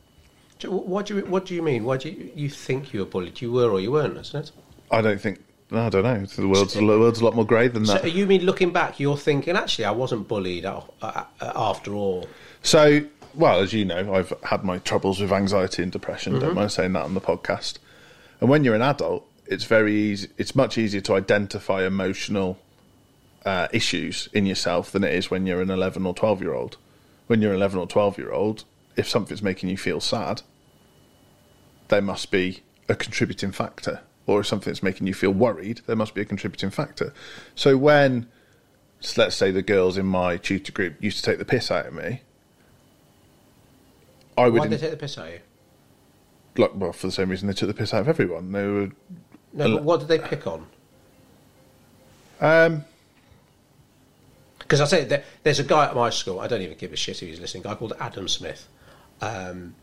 What 0.67 1.07
do 1.07 1.17
you 1.17 1.25
What 1.25 1.47
do 1.47 1.55
you 1.55 1.63
mean? 1.63 1.85
Why 1.85 1.97
do 1.97 2.11
you, 2.11 2.31
you 2.35 2.51
think 2.51 2.93
you 2.93 3.01
were 3.01 3.07
bullied? 3.07 3.41
You 3.41 3.51
were 3.53 3.71
or 3.71 3.81
you 3.81 3.93
weren't, 3.93 4.19
isn't 4.19 4.45
it? 4.45 4.53
I 4.91 5.01
don't 5.01 5.21
think. 5.21 5.43
No, 5.71 5.87
I 5.87 5.89
don't 5.89 6.03
know. 6.03 6.25
The 6.25 6.49
world's 6.49 6.75
the 6.75 6.85
world's 6.85 7.21
a 7.21 7.25
lot 7.25 7.35
more 7.35 7.47
grey 7.47 7.69
than 7.69 7.85
that. 7.85 8.03
So 8.03 8.07
you 8.09 8.27
mean 8.27 8.43
looking 8.43 8.73
back, 8.73 8.99
you're 8.99 9.17
thinking 9.17 9.57
actually 9.57 9.85
I 9.85 9.93
wasn't 9.93 10.27
bullied 10.27 10.65
after 10.65 11.95
all? 11.95 12.29
So 12.63 13.05
well, 13.35 13.61
as 13.61 13.73
you 13.73 13.85
know, 13.85 14.15
I've 14.15 14.33
had 14.43 14.65
my 14.65 14.79
troubles 14.79 15.21
with 15.21 15.33
anxiety 15.33 15.83
and 15.83 15.93
depression. 15.93 16.33
Mm-hmm. 16.33 16.43
Don't 16.43 16.55
mind 16.55 16.73
saying 16.73 16.93
that 16.95 17.05
on 17.05 17.15
the 17.15 17.21
podcast. 17.21 17.79
And 18.41 18.49
when 18.49 18.65
you're 18.65 18.75
an 18.75 18.83
adult, 18.83 19.27
it's 19.47 19.65
very 19.65 19.95
easy. 19.95 20.29
It's 20.37 20.55
much 20.55 20.79
easier 20.79 21.01
to 21.03 21.15
identify 21.15 21.87
emotional 21.87 22.59
uh, 23.45 23.69
issues 23.73 24.29
in 24.33 24.47
yourself 24.47 24.91
than 24.93 25.05
it 25.05 25.15
is 25.15 25.31
when 25.31 25.47
you're 25.47 25.61
an 25.61 25.71
11 25.71 26.05
or 26.07 26.15
12 26.15 26.43
year 26.43 26.55
old. 26.55 26.77
When 27.27 27.41
you're 27.41 27.53
an 27.53 27.59
11 27.59 27.79
or 27.79 27.87
12 27.87 28.19
year 28.19 28.33
old, 28.33 28.65
if 28.97 29.09
something's 29.09 29.43
making 29.43 29.69
you 29.69 29.77
feel 29.77 30.01
sad, 30.01 30.43
there 31.89 32.03
must 32.03 32.31
be 32.31 32.63
a 32.89 32.95
contributing 32.95 33.53
factor. 33.53 34.01
Or 34.27 34.41
if 34.41 34.47
something's 34.47 34.83
making 34.83 35.07
you 35.07 35.15
feel 35.15 35.33
worried, 35.33 35.81
there 35.87 35.97
must 35.97 36.15
be 36.15 36.21
a 36.21 36.25
contributing 36.25 36.71
factor. 36.71 37.13
So 37.55 37.77
when, 37.77 38.29
let's 39.17 39.35
say, 39.35 39.51
the 39.51 39.63
girls 39.63 39.97
in 39.99 40.07
my 40.07 40.37
tutor 40.37 40.73
group 40.73 41.03
used 41.03 41.17
to 41.19 41.23
take 41.25 41.39
the 41.39 41.45
piss 41.45 41.71
out 41.71 41.87
of 41.87 41.95
me, 41.95 42.21
I 44.39 44.49
would 44.49 44.61
Why 44.61 44.67
did 44.69 44.79
they 44.79 44.83
take 44.83 44.91
the 44.93 44.97
piss 44.97 45.19
out 45.19 45.27
of 45.29 45.33
you? 45.35 45.41
like 46.57 46.73
well 46.75 46.93
for 46.93 47.07
the 47.07 47.13
same 47.13 47.29
reason 47.29 47.47
they 47.47 47.55
took 47.55 47.69
the 47.69 47.75
piss 47.75 47.95
out 47.95 48.01
of 48.03 48.09
everyone. 48.09 48.53
They 48.53 48.67
were 48.67 48.91
No, 49.53 49.77
but 49.77 49.85
what 49.85 50.01
did 50.01 50.09
they 50.09 50.19
pick 50.19 50.47
on? 50.47 50.67
um, 52.41 52.85
Because 54.59 54.81
I 54.81 54.85
say 54.85 55.05
there, 55.05 55.25
there's 55.43 55.59
a 55.61 55.65
guy 55.65 55.87
at 55.87 55.95
my 55.95 56.11
school. 56.11 56.41
I 56.41 56.47
don't 56.49 56.61
even 56.63 56.77
give 56.77 56.93
a 56.93 56.97
shit 56.97 57.23
if 57.23 57.29
he's 57.29 57.41
listening. 57.41 57.65
A 57.65 57.69
guy 57.69 57.75
called 57.77 57.93
Adam 58.01 58.29
Smith, 58.29 58.69
um, 59.21 59.75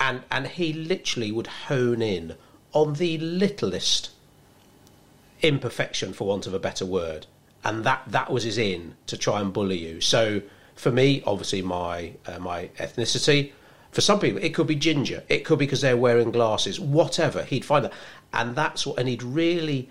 and 0.00 0.22
and 0.30 0.46
he 0.46 0.72
literally 0.72 1.32
would 1.32 1.46
hone 1.46 2.02
in 2.02 2.36
on 2.72 2.94
the 2.94 3.18
littlest 3.18 4.10
imperfection, 5.42 6.12
for 6.12 6.26
want 6.26 6.46
of 6.46 6.54
a 6.54 6.58
better 6.58 6.86
word, 6.86 7.26
and 7.64 7.84
that 7.84 8.02
that 8.06 8.30
was 8.30 8.44
his 8.44 8.58
in 8.58 8.94
to 9.06 9.16
try 9.16 9.40
and 9.40 9.52
bully 9.52 9.78
you. 9.78 10.00
So 10.00 10.42
for 10.74 10.90
me, 10.90 11.22
obviously 11.26 11.62
my 11.62 12.12
uh, 12.26 12.38
my 12.38 12.70
ethnicity. 12.78 13.52
For 13.92 14.00
some 14.00 14.20
people, 14.20 14.42
it 14.42 14.54
could 14.54 14.68
be 14.68 14.76
ginger. 14.76 15.24
It 15.28 15.44
could 15.44 15.58
be 15.58 15.66
because 15.66 15.80
they're 15.80 15.96
wearing 15.96 16.30
glasses. 16.30 16.78
Whatever, 16.78 17.42
he'd 17.42 17.64
find 17.64 17.86
that, 17.86 17.92
and 18.32 18.54
that's 18.54 18.86
what. 18.86 18.98
And 18.98 19.08
he'd 19.08 19.22
really 19.22 19.90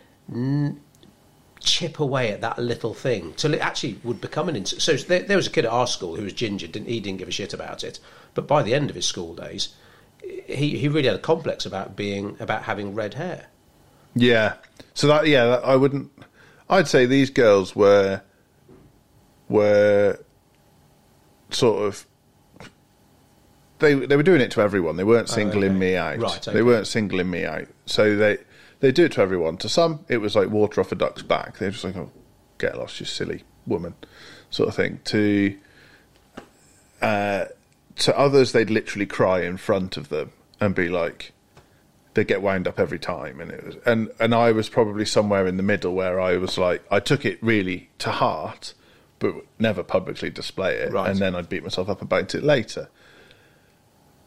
chip 1.60 2.00
away 2.00 2.32
at 2.32 2.42
that 2.42 2.58
little 2.58 2.94
thing 2.94 3.34
till 3.34 3.54
it 3.54 3.60
actually 3.60 4.00
would 4.04 4.22
become 4.22 4.48
an 4.48 4.56
ins- 4.56 4.82
so 4.82 4.94
there, 4.96 5.24
there 5.24 5.38
was 5.38 5.48
a 5.48 5.50
kid 5.50 5.66
at 5.66 5.72
our 5.72 5.88
school 5.88 6.16
who 6.16 6.24
was 6.24 6.32
ginger 6.32 6.68
didn't 6.68 6.88
he 6.88 7.02
didn't 7.02 7.20
give 7.20 7.28
a 7.28 7.32
shit 7.32 7.54
about 7.54 7.84
it 7.84 8.00
but 8.34 8.48
by 8.48 8.64
the 8.64 8.74
end 8.74 8.90
of 8.90 8.96
his 8.96 9.06
school 9.06 9.36
days 9.36 9.76
he 10.22 10.78
he 10.78 10.88
really 10.88 11.08
had 11.08 11.16
a 11.16 11.20
complex 11.20 11.66
about 11.66 11.96
being 11.96 12.36
about 12.40 12.64
having 12.64 12.94
red 12.94 13.14
hair 13.14 13.48
yeah. 14.16 14.56
So 14.94 15.08
that 15.08 15.28
yeah, 15.28 15.46
that, 15.46 15.66
I 15.66 15.76
wouldn't. 15.76 16.12
I'd 16.70 16.88
say 16.88 17.06
these 17.06 17.30
girls 17.30 17.76
were 17.76 18.22
were 19.48 20.20
sort 21.50 21.84
of 21.84 22.06
they 23.80 23.94
they 23.94 24.16
were 24.16 24.24
doing 24.24 24.42
it 24.42 24.52
to 24.52 24.62
everyone. 24.62 24.98
They 24.98 25.04
weren't 25.04 25.30
singling 25.30 25.72
okay. 25.72 25.80
me 25.80 25.96
out. 25.96 26.20
Right, 26.20 26.42
They 26.42 26.62
weren't 26.62 26.88
singling 26.88 27.30
me 27.30 27.46
out. 27.46 27.68
So 27.86 28.16
they 28.16 28.38
they 28.80 28.92
do 28.92 29.06
it 29.06 29.14
to 29.14 29.22
everyone. 29.22 29.58
To 29.58 29.70
some, 29.70 30.06
it 30.08 30.18
was 30.18 30.36
like 30.36 30.50
water 30.50 30.82
off 30.82 30.92
a 30.92 30.96
duck's 30.96 31.24
back. 31.24 31.58
They're 31.58 31.72
just 31.72 31.84
like, 31.84 31.96
"Oh, 31.96 32.12
get 32.58 32.78
lost, 32.78 33.00
you 33.00 33.06
silly 33.06 33.44
woman," 33.66 33.96
sort 34.50 34.70
of 34.70 34.76
thing. 34.76 35.00
To 35.06 35.58
uh, 37.02 37.46
to 38.00 38.18
others, 38.18 38.52
they'd 38.52 38.70
literally 38.70 39.06
cry 39.06 39.42
in 39.42 39.58
front 39.58 39.98
of 39.98 40.10
them 40.10 40.32
and 40.60 40.74
be 40.76 40.90
like, 40.90 41.34
they 42.16 42.24
get 42.24 42.42
wound 42.42 42.68
up 42.68 42.80
every 42.80 43.00
time, 43.00 43.40
and 43.40 43.52
it 43.52 43.64
was, 43.66 43.76
and 43.86 44.10
and 44.20 44.34
I 44.34 44.52
was 44.52 44.68
probably 44.68 45.06
somewhere 45.06 45.46
in 45.46 45.58
the 45.58 45.64
middle 45.64 45.94
where 45.94 46.20
I 46.20 46.38
was 46.38 46.58
like, 46.58 46.84
I 46.92 47.00
took 47.00 47.24
it 47.24 47.38
really 47.42 47.90
to 48.00 48.10
heart, 48.12 48.74
but 49.20 49.36
never 49.60 49.84
publicly 49.84 50.30
display 50.30 50.76
it, 50.78 50.92
Right. 50.92 51.10
and 51.12 51.20
then 51.20 51.36
I'd 51.36 51.50
beat 51.50 51.64
myself 51.64 51.88
up 51.88 52.02
about 52.02 52.34
it 52.34 52.44
later. 52.44 52.90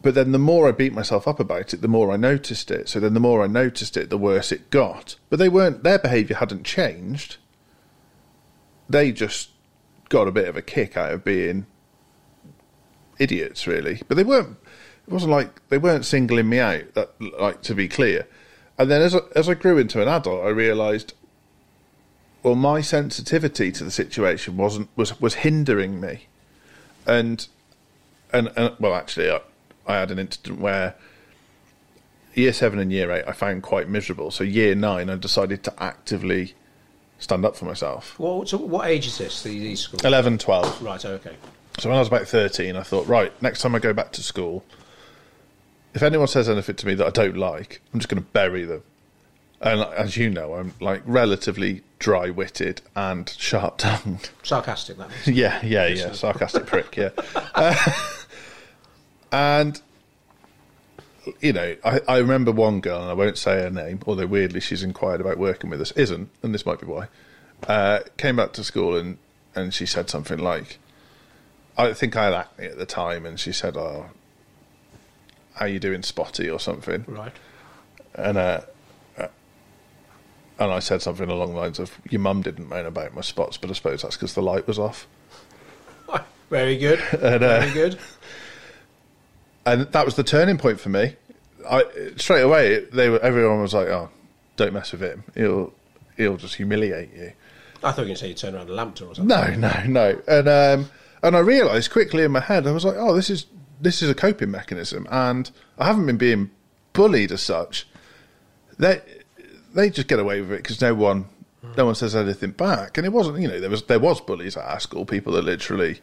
But 0.01 0.15
then 0.15 0.33
the 0.33 0.39
more 0.39 0.69
I 0.69 0.73
beat 0.73 0.93
myself 0.93 1.29
up 1.29 1.39
about 1.39 1.73
it, 1.75 1.81
the 1.81 1.89
more 1.89 2.11
I 2.13 2.17
noticed 2.17 2.71
it. 2.73 2.89
So 2.89 2.99
then 2.99 3.15
the 3.15 3.21
more 3.21 3.43
I 3.43 3.47
noticed 3.47 3.97
it, 3.97 4.11
the 4.11 4.19
worse 4.19 4.51
it 4.51 4.69
got. 4.71 5.17
But 5.31 5.39
they 5.39 5.49
weren't 5.49 5.85
their 5.85 5.99
behaviour 5.99 6.37
hadn't 6.37 6.65
changed. 6.65 7.37
They 8.89 9.13
just 9.13 9.51
got 10.09 10.27
a 10.29 10.33
bit 10.33 10.49
of 10.49 10.57
a 10.57 10.63
kick 10.63 10.97
out 10.97 11.13
of 11.13 11.25
being 11.25 11.67
idiots, 13.19 13.67
really. 13.67 14.03
But 14.09 14.17
they 14.17 14.25
weren't. 14.25 14.57
It 15.07 15.13
wasn't 15.13 15.33
like 15.33 15.67
they 15.69 15.79
weren't 15.79 16.05
singling 16.05 16.49
me 16.49 16.59
out. 16.59 16.95
That, 16.95 17.11
like, 17.21 17.63
to 17.63 17.75
be 17.75 17.89
clear. 17.89 18.27
And 18.79 18.91
then 18.91 19.03
as 19.03 19.15
I, 19.15 19.21
as 19.37 19.49
I 19.49 19.55
grew 19.55 19.79
into 19.79 20.01
an 20.01 20.09
adult, 20.09 20.45
I 20.45 20.49
realised, 20.49 21.15
well, 22.43 22.55
my 22.55 22.81
sensitivity 22.81 23.71
to 23.73 23.85
the 23.85 23.91
situation 23.91 24.57
wasn't 24.57 24.89
was 24.97 25.21
was 25.21 25.35
hindering 25.35 26.01
me, 26.01 26.27
and 27.07 27.47
and, 28.33 28.51
and 28.57 28.75
well, 28.79 28.95
actually, 28.95 29.31
I, 29.31 29.41
I 29.87 29.95
had 29.95 30.11
an 30.11 30.19
incident 30.19 30.61
where 30.61 30.95
year 32.35 32.53
seven 32.53 32.79
and 32.79 32.91
year 32.91 33.11
eight 33.13 33.25
I 33.27 33.33
found 33.33 33.63
quite 33.63 33.89
miserable. 33.89 34.31
So 34.31 34.45
year 34.45 34.75
nine, 34.75 35.11
I 35.11 35.17
decided 35.17 35.63
to 35.65 35.83
actively 35.83 36.55
stand 37.23 37.45
up 37.45 37.57
for 37.57 37.65
myself. 37.65 38.19
well 38.19 38.45
so 38.45 38.59
what 38.59 38.89
age 38.89 39.07
is 39.07 39.19
this 39.19 39.43
the, 39.43 39.51
these 39.51 39.81
schools 39.81 40.05
11, 40.05 40.39
12. 40.39 40.83
right 40.83 41.05
okay 41.05 41.37
So 41.79 41.89
when 41.89 41.97
I 41.97 42.01
was 42.01 42.09
about 42.09 42.29
13, 42.29 42.77
I 42.77 42.83
thought, 42.83 43.07
right, 43.07 43.33
next 43.43 43.61
time 43.63 43.75
I 43.75 43.79
go 43.79 43.93
back 43.93 44.13
to 44.13 44.23
school, 44.23 44.65
if 45.95 46.03
anyone 46.03 46.29
says 46.29 46.49
anything 46.49 46.77
to 46.77 46.87
me 46.87 46.95
that 46.95 47.07
I 47.07 47.11
don't 47.11 47.37
like, 47.37 47.81
I'm 47.93 48.01
just 48.01 48.09
going 48.09 48.23
to 48.23 48.29
bury 48.31 48.65
them. 48.65 48.83
And 49.61 49.81
as 49.81 50.17
you 50.17 50.29
know, 50.29 50.55
I'm 50.55 50.75
like 50.81 51.03
relatively 51.07 51.83
dry 51.99 52.31
witted 52.31 52.83
and 52.97 53.29
sharp 53.29 53.79
tongued. 53.79 54.31
sarcastic 54.43 54.99
that 54.99 55.09
means. 55.09 55.29
yeah, 55.29 55.65
yeah, 55.65 55.87
yeah. 55.87 56.13
Sarcastic 56.13 56.67
prick, 56.67 56.97
yeah. 56.97 57.11
Uh, 57.55 57.77
and, 59.31 59.81
you 61.41 61.53
know, 61.53 61.77
I, 61.85 62.01
I 62.09 62.19
remember 62.19 62.51
one 62.53 62.81
girl, 62.81 63.01
and 63.01 63.11
I 63.11 63.15
won't 63.15 63.39
say 63.39 63.63
her 63.63 63.71
name, 63.71 64.01
although 64.07 64.27
weirdly 64.27 64.61
she's 64.61 64.83
inquired 64.83 65.21
about 65.21 65.39
working 65.39 65.71
with 65.71 65.81
us, 65.81 65.93
isn't, 65.93 66.29
and 66.43 66.53
this 66.53 66.67
might 66.67 66.81
be 66.81 66.87
why, 66.87 67.09
uh, 67.67 68.01
came 68.17 68.37
back 68.37 68.53
to 68.55 68.65
school 68.65 68.97
and, 68.97 69.17
and 69.55 69.73
she 69.73 69.87
said 69.87 70.11
something 70.11 70.39
like, 70.39 70.79
I 71.77 71.93
think 71.93 72.17
I 72.17 72.25
had 72.25 72.35
acne 72.35 72.67
at 72.67 72.79
the 72.79 72.87
time, 72.87 73.27
and 73.27 73.39
she 73.39 73.53
said, 73.53 73.77
"Oh, 73.77 74.11
how 75.55 75.67
you 75.67 75.79
doing, 75.79 76.03
Spotty?" 76.03 76.49
or 76.49 76.61
something, 76.61 77.05
right 77.07 77.33
and 78.15 78.37
uh, 78.37 78.61
uh, 79.19 79.29
and 80.59 80.73
I 80.73 80.79
said 80.81 81.03
something 81.03 81.29
along 81.29 81.55
the 81.55 81.61
lines 81.61 81.79
of, 81.79 81.99
"Your 82.11 82.21
mum 82.21 82.43
didn't 82.43 82.69
moan 82.69 82.87
about 82.87 83.15
my 83.15 83.23
spots, 83.23 83.57
but 83.57 83.71
I 83.71 83.73
suppose 83.73 84.03
that's 84.03 84.17
because 84.17 84.35
the 84.35 84.43
light 84.43 84.67
was 84.67 84.79
off." 84.79 85.07
very 86.51 86.77
good 86.77 87.01
And, 87.13 87.43
uh, 87.43 87.61
very 87.61 87.73
good 87.73 87.99
and 89.65 89.83
that 89.83 90.05
was 90.05 90.17
the 90.17 90.25
turning 90.25 90.59
point 90.59 90.81
for 90.81 90.89
me. 90.89 91.17
I 91.69 91.85
straight 92.17 92.43
away 92.43 92.85
they 92.87 93.09
were 93.09 93.21
everyone 93.21 93.63
was 93.63 93.75
like, 93.75 93.89
"Oh, 93.89 94.11
don't 94.57 94.73
mess 94.73 94.93
with 94.93 95.03
him. 95.03 95.25
He'll 95.35 95.73
he'll 96.17 96.37
just 96.37 96.57
humiliate 96.57 97.15
you." 97.15 97.33
I 97.85 97.91
thought 97.91 98.03
you 98.03 98.03
were 98.03 98.07
going 98.07 98.15
to 98.15 98.21
say 98.21 98.29
you 98.29 98.35
turn 98.35 98.55
around 98.55 98.69
and 98.69 98.77
lamp 98.77 98.99
her 98.99 99.07
or 99.07 99.15
something 99.15 99.27
No, 99.27 99.55
no, 99.57 99.83
no. 99.87 100.23
And 100.29 100.49
um, 100.49 100.91
and 101.23 101.37
I 101.37 101.41
realised 101.41 101.91
quickly 101.93 102.25
in 102.25 102.33
my 102.33 102.41
head, 102.41 102.67
I 102.67 102.73
was 102.73 102.85
like, 102.85 102.97
"Oh, 102.97 103.15
this 103.15 103.31
is 103.31 103.47
this 103.81 104.03
is 104.03 104.11
a 104.11 104.15
coping 104.15 104.51
mechanism," 104.51 105.07
and 105.11 105.51
I 105.79 105.87
haven't 105.87 106.07
been 106.07 106.19
being 106.19 106.51
bullied 106.93 107.33
as 107.33 107.43
such. 107.43 107.87
They 108.79 109.01
they 109.75 109.91
just 109.91 110.09
get 110.09 110.19
away 110.19 110.41
with 110.41 110.53
it 110.53 110.63
because 110.63 110.81
no 110.81 110.95
one 110.95 111.27
no 111.77 111.87
one 111.87 111.95
says 111.95 112.17
anything 112.17 112.51
back, 112.51 112.99
and 112.99 113.07
it 113.07 113.13
wasn't 113.13 113.41
you 113.41 113.49
know 113.49 113.61
there 113.61 113.71
was 113.71 113.85
there 113.85 114.01
was 114.01 114.21
bullies 114.21 114.57
at 114.57 114.65
our 114.65 114.81
school, 114.81 115.05
people 115.05 115.33
that 115.35 115.45
literally 115.45 116.01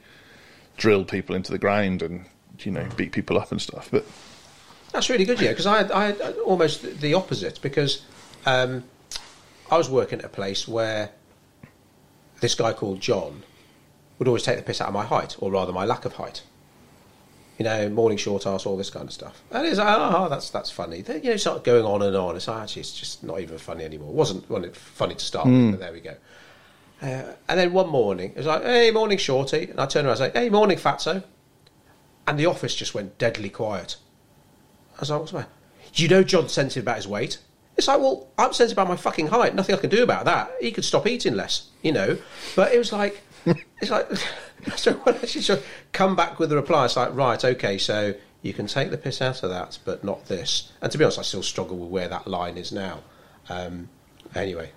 drilled 0.78 1.10
people 1.10 1.36
into 1.36 1.52
the 1.52 1.58
ground 1.58 2.02
and 2.02 2.26
you 2.60 2.72
know 2.72 2.88
beat 2.96 3.12
people 3.12 3.38
up 3.38 3.52
and 3.52 3.62
stuff, 3.62 3.90
but. 3.92 4.06
That's 4.92 5.08
really 5.08 5.26
good, 5.26 5.40
yeah, 5.40 5.50
because 5.50 5.68
I 5.68 5.78
had, 5.78 5.92
I 5.92 6.32
almost 6.40 7.00
the 7.00 7.14
opposite 7.14 7.62
because 7.62 8.02
um, 8.48 8.84
I 9.70 9.78
was 9.78 9.88
working 9.88 10.18
at 10.18 10.26
a 10.26 10.30
place 10.30 10.68
where 10.68 11.12
this 12.40 12.56
guy 12.56 12.74
called 12.74 13.00
John 13.00 13.44
would 14.20 14.28
always 14.28 14.44
take 14.44 14.58
the 14.58 14.64
piss 14.64 14.82
out 14.82 14.90
of 14.90 14.94
my 14.94 15.06
height, 15.06 15.36
or 15.40 15.52
rather 15.52 15.74
my 15.74 15.86
lack 15.86 16.06
of 16.06 16.14
height. 16.14 16.44
You 17.58 17.66
know, 17.66 17.90
morning 17.90 18.18
short 18.18 18.46
ass, 18.46 18.66
all 18.66 18.78
this 18.78 18.90
kind 18.90 19.06
of 19.06 19.12
stuff. 19.12 19.42
And 19.52 19.68
it's 19.68 19.80
like, 19.80 19.88
oh, 19.90 20.30
that's 20.30 20.50
that's 20.50 20.72
funny. 20.72 21.02
Then, 21.02 21.24
you 21.24 21.32
know, 21.32 21.38
start 21.38 21.64
going 21.66 21.84
on 21.84 22.02
and 22.02 22.16
on. 22.16 22.38
It's 22.38 22.48
like, 22.48 22.62
actually, 22.64 22.82
it's 22.82 22.94
just 22.98 23.24
not 23.24 23.42
even 23.42 23.58
funny 23.58 23.84
anymore. 23.84 24.10
It 24.10 24.16
wasn't, 24.16 24.50
wasn't 24.50 24.78
funny 24.78 25.16
to 25.16 25.26
start 25.26 25.46
with, 25.48 25.72
but 25.72 25.80
there 25.82 25.92
we 25.92 26.00
go. 26.00 26.16
Uh, 27.02 27.34
and 27.48 27.60
then 27.60 27.74
one 27.74 27.90
morning, 27.90 28.32
it 28.32 28.38
was 28.38 28.46
like, 28.46 28.64
hey, 28.64 28.92
morning 28.92 29.18
shorty. 29.18 29.70
And 29.70 29.80
I 29.80 29.86
turned 29.86 30.08
around 30.08 30.18
and 30.18 30.22
I 30.22 30.28
was 30.28 30.34
like, 30.34 30.36
hey, 30.36 30.50
morning 30.50 30.78
fatso. 30.78 31.24
And 32.28 32.40
the 32.40 32.46
office 32.46 32.76
just 32.76 32.94
went 32.94 33.18
deadly 33.18 33.50
quiet. 33.50 33.98
I 34.98 35.02
was 35.02 35.10
like, 35.10 35.20
what's 35.20 35.32
the 35.32 35.40
matter? 35.40 35.50
You 35.96 36.08
know 36.08 36.24
John's 36.24 36.52
sensitive 36.52 36.84
about 36.84 36.98
his 36.98 37.08
weight. 37.08 37.40
It's 37.78 37.88
like, 37.88 38.00
well, 38.00 38.28
I'm 38.38 38.54
sensitive 38.54 38.78
about 38.78 38.90
my 38.90 38.98
fucking 38.98 39.28
height. 39.28 39.56
Nothing 39.56 39.76
I 39.76 39.80
can 39.80 39.90
do 39.90 40.04
about 40.04 40.26
that. 40.26 40.52
He 40.60 40.72
could 40.72 40.86
stop 40.86 41.08
eating 41.08 41.36
less, 41.36 41.70
you 41.82 41.92
know. 41.94 42.18
But 42.56 42.74
it 42.74 42.78
was 42.78 42.92
like, 42.92 43.22
it's 43.82 43.92
like, 43.92 44.08
so 44.76 44.94
when 44.94 45.16
I 45.16 45.26
sort 45.26 45.60
of 45.60 45.66
come 45.92 46.16
back 46.16 46.40
with 46.40 46.52
a 46.52 46.56
reply, 46.56 46.86
it's 46.86 46.96
like, 46.96 47.14
right, 47.14 47.44
okay, 47.44 47.78
so 47.78 48.14
you 48.42 48.54
can 48.54 48.68
take 48.68 48.92
the 48.92 48.98
piss 48.98 49.22
out 49.22 49.44
of 49.44 49.50
that, 49.50 49.80
but 49.86 50.04
not 50.04 50.26
this. 50.28 50.72
And 50.82 50.92
to 50.92 50.98
be 50.98 51.04
honest, 51.04 51.20
I 51.20 51.24
still 51.24 51.44
struggle 51.44 51.78
with 51.78 51.90
where 51.90 52.08
that 52.08 52.28
line 52.28 52.58
is 52.58 52.72
now. 52.72 53.00
Um, 53.50 53.90
anyway, 54.36 54.72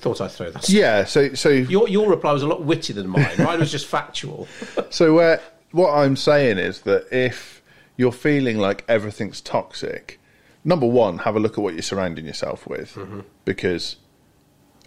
thought 0.00 0.20
I'd 0.20 0.30
throw 0.30 0.50
that. 0.50 0.68
Yeah, 0.68 1.04
so 1.04 1.34
so 1.34 1.48
Your 1.48 1.88
your 1.88 2.08
reply 2.08 2.32
was 2.32 2.42
a 2.42 2.46
lot 2.48 2.62
wittier 2.62 2.94
than 2.94 3.08
mine. 3.08 3.30
Mine 3.38 3.58
was 3.58 3.70
just 3.70 3.86
factual. 3.86 4.48
so 4.90 5.14
where 5.14 5.40
what 5.72 5.92
I'm 5.92 6.16
saying 6.16 6.58
is 6.58 6.82
that 6.82 7.06
if 7.10 7.62
you're 7.96 8.12
feeling 8.12 8.58
like 8.58 8.84
everything's 8.88 9.40
toxic, 9.40 10.20
number 10.64 10.86
one, 10.86 11.18
have 11.18 11.36
a 11.36 11.40
look 11.40 11.52
at 11.52 11.58
what 11.58 11.74
you're 11.74 11.82
surrounding 11.82 12.26
yourself 12.26 12.66
with, 12.66 12.98
because 13.44 13.96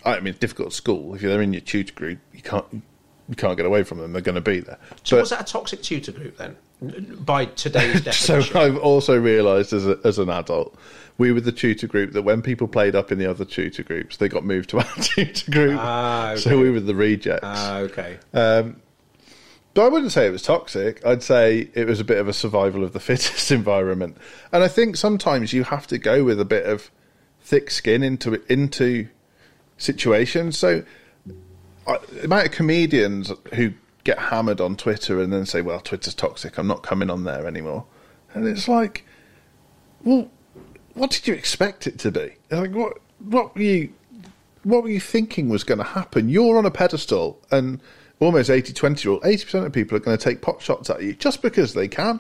I 0.06 0.16
mean, 0.20 0.28
it's 0.28 0.40
difficult 0.40 0.68
at 0.68 0.74
school. 0.74 1.16
If 1.16 1.22
you're 1.22 1.42
in 1.42 1.54
your 1.54 1.62
tutor 1.62 1.94
group, 1.94 2.20
you 2.34 2.42
can't 2.42 2.84
you 3.30 3.36
can't 3.36 3.56
get 3.56 3.66
away 3.66 3.84
from 3.84 4.00
them. 4.00 4.12
They're 4.12 4.22
going 4.22 4.36
to 4.36 4.42
be 4.42 4.60
there. 4.60 4.78
So 5.04 5.16
But- 5.18 5.22
was 5.22 5.30
that 5.30 5.42
a 5.42 5.52
toxic 5.52 5.82
tutor 5.82 6.12
group 6.12 6.38
then? 6.38 6.58
By 7.22 7.46
today's 7.46 8.02
definition. 8.04 8.42
so. 8.54 8.60
I've 8.60 8.78
also 8.78 9.18
realised 9.18 9.72
as, 9.72 9.88
a, 9.88 9.98
as 10.04 10.20
an 10.20 10.30
adult, 10.30 10.78
we 11.18 11.32
were 11.32 11.40
the 11.40 11.54
tutor 11.54 11.88
group 11.88 12.12
that 12.12 12.24
when 12.24 12.42
people 12.42 12.68
played 12.68 12.94
up 12.96 13.10
in 13.14 13.20
the 13.20 13.26
other 13.26 13.46
tutor 13.46 13.84
groups, 13.84 14.18
they 14.18 14.28
got 14.28 14.44
moved 14.44 14.70
to 14.72 14.80
our 14.80 14.96
tutor 15.02 15.50
group. 15.52 15.80
Ah, 15.82 16.32
okay. 16.32 16.42
So 16.42 16.60
we 16.60 16.70
were 16.72 16.82
the 16.82 16.94
rejects. 16.96 17.40
Ah, 17.44 17.78
okay. 17.78 18.18
But 18.34 19.86
I 19.86 19.88
wouldn't 19.88 20.12
say 20.12 20.28
it 20.28 20.32
was 20.32 20.44
toxic. 20.44 21.04
I'd 21.06 21.24
say 21.24 21.70
it 21.74 21.88
was 21.88 22.00
a 22.00 22.04
bit 22.04 22.18
of 22.20 22.28
a 22.28 22.34
survival 22.34 22.84
of 22.84 22.94
the 22.94 23.00
fittest 23.10 23.52
environment. 23.52 24.18
And 24.52 24.64
I 24.64 24.68
think 24.68 24.98
sometimes 24.98 25.52
you 25.54 25.64
have 25.64 25.88
to 25.88 25.98
go 25.98 26.24
with 26.24 26.40
a 26.40 26.46
bit 26.46 26.66
of 26.66 26.92
thick 27.42 27.72
skin 27.72 28.04
into 28.04 28.42
into 28.52 29.08
situations. 29.78 30.58
So 30.58 30.84
I, 31.88 31.98
the 32.12 32.26
amount 32.26 32.48
of 32.48 32.52
comedians 32.52 33.32
who 33.54 33.74
get 34.04 34.20
hammered 34.20 34.62
on 34.62 34.76
Twitter 34.76 35.22
and 35.22 35.32
then 35.32 35.46
say, 35.46 35.62
"Well, 35.62 35.80
Twitter's 35.80 36.16
toxic. 36.16 36.58
I'm 36.58 36.68
not 36.68 36.84
coming 36.84 37.10
on 37.10 37.24
there 37.24 37.48
anymore," 37.48 37.86
and 38.34 38.48
it's 38.48 38.68
like, 38.68 39.06
well, 40.04 40.30
what 40.94 41.12
did 41.12 41.28
you 41.28 41.34
expect 41.34 41.88
it 41.88 42.00
to 42.00 42.12
be? 42.12 42.36
Like 42.52 42.72
what? 42.72 43.00
What 43.20 43.56
were 43.56 43.62
you? 43.62 43.94
What 44.64 44.84
were 44.84 44.90
you 44.90 45.00
thinking 45.00 45.50
was 45.50 45.64
going 45.64 45.80
to 45.80 45.84
happen? 45.84 46.30
You're 46.30 46.58
on 46.58 46.66
a 46.66 46.72
pedestal, 46.72 47.40
and 47.52 47.82
almost 48.20 48.50
80 48.50 48.74
20 48.74 49.08
rule 49.08 49.20
80% 49.22 49.66
of 49.66 49.74
people 49.74 49.98
are 49.98 50.00
going 50.00 50.18
to 50.18 50.24
take 50.24 50.42
pot 50.42 50.62
shots 50.62 50.90
at 50.90 51.02
you 51.04 51.14
just 51.14 51.42
because 51.42 51.74
they 51.74 51.88
can. 51.88 52.20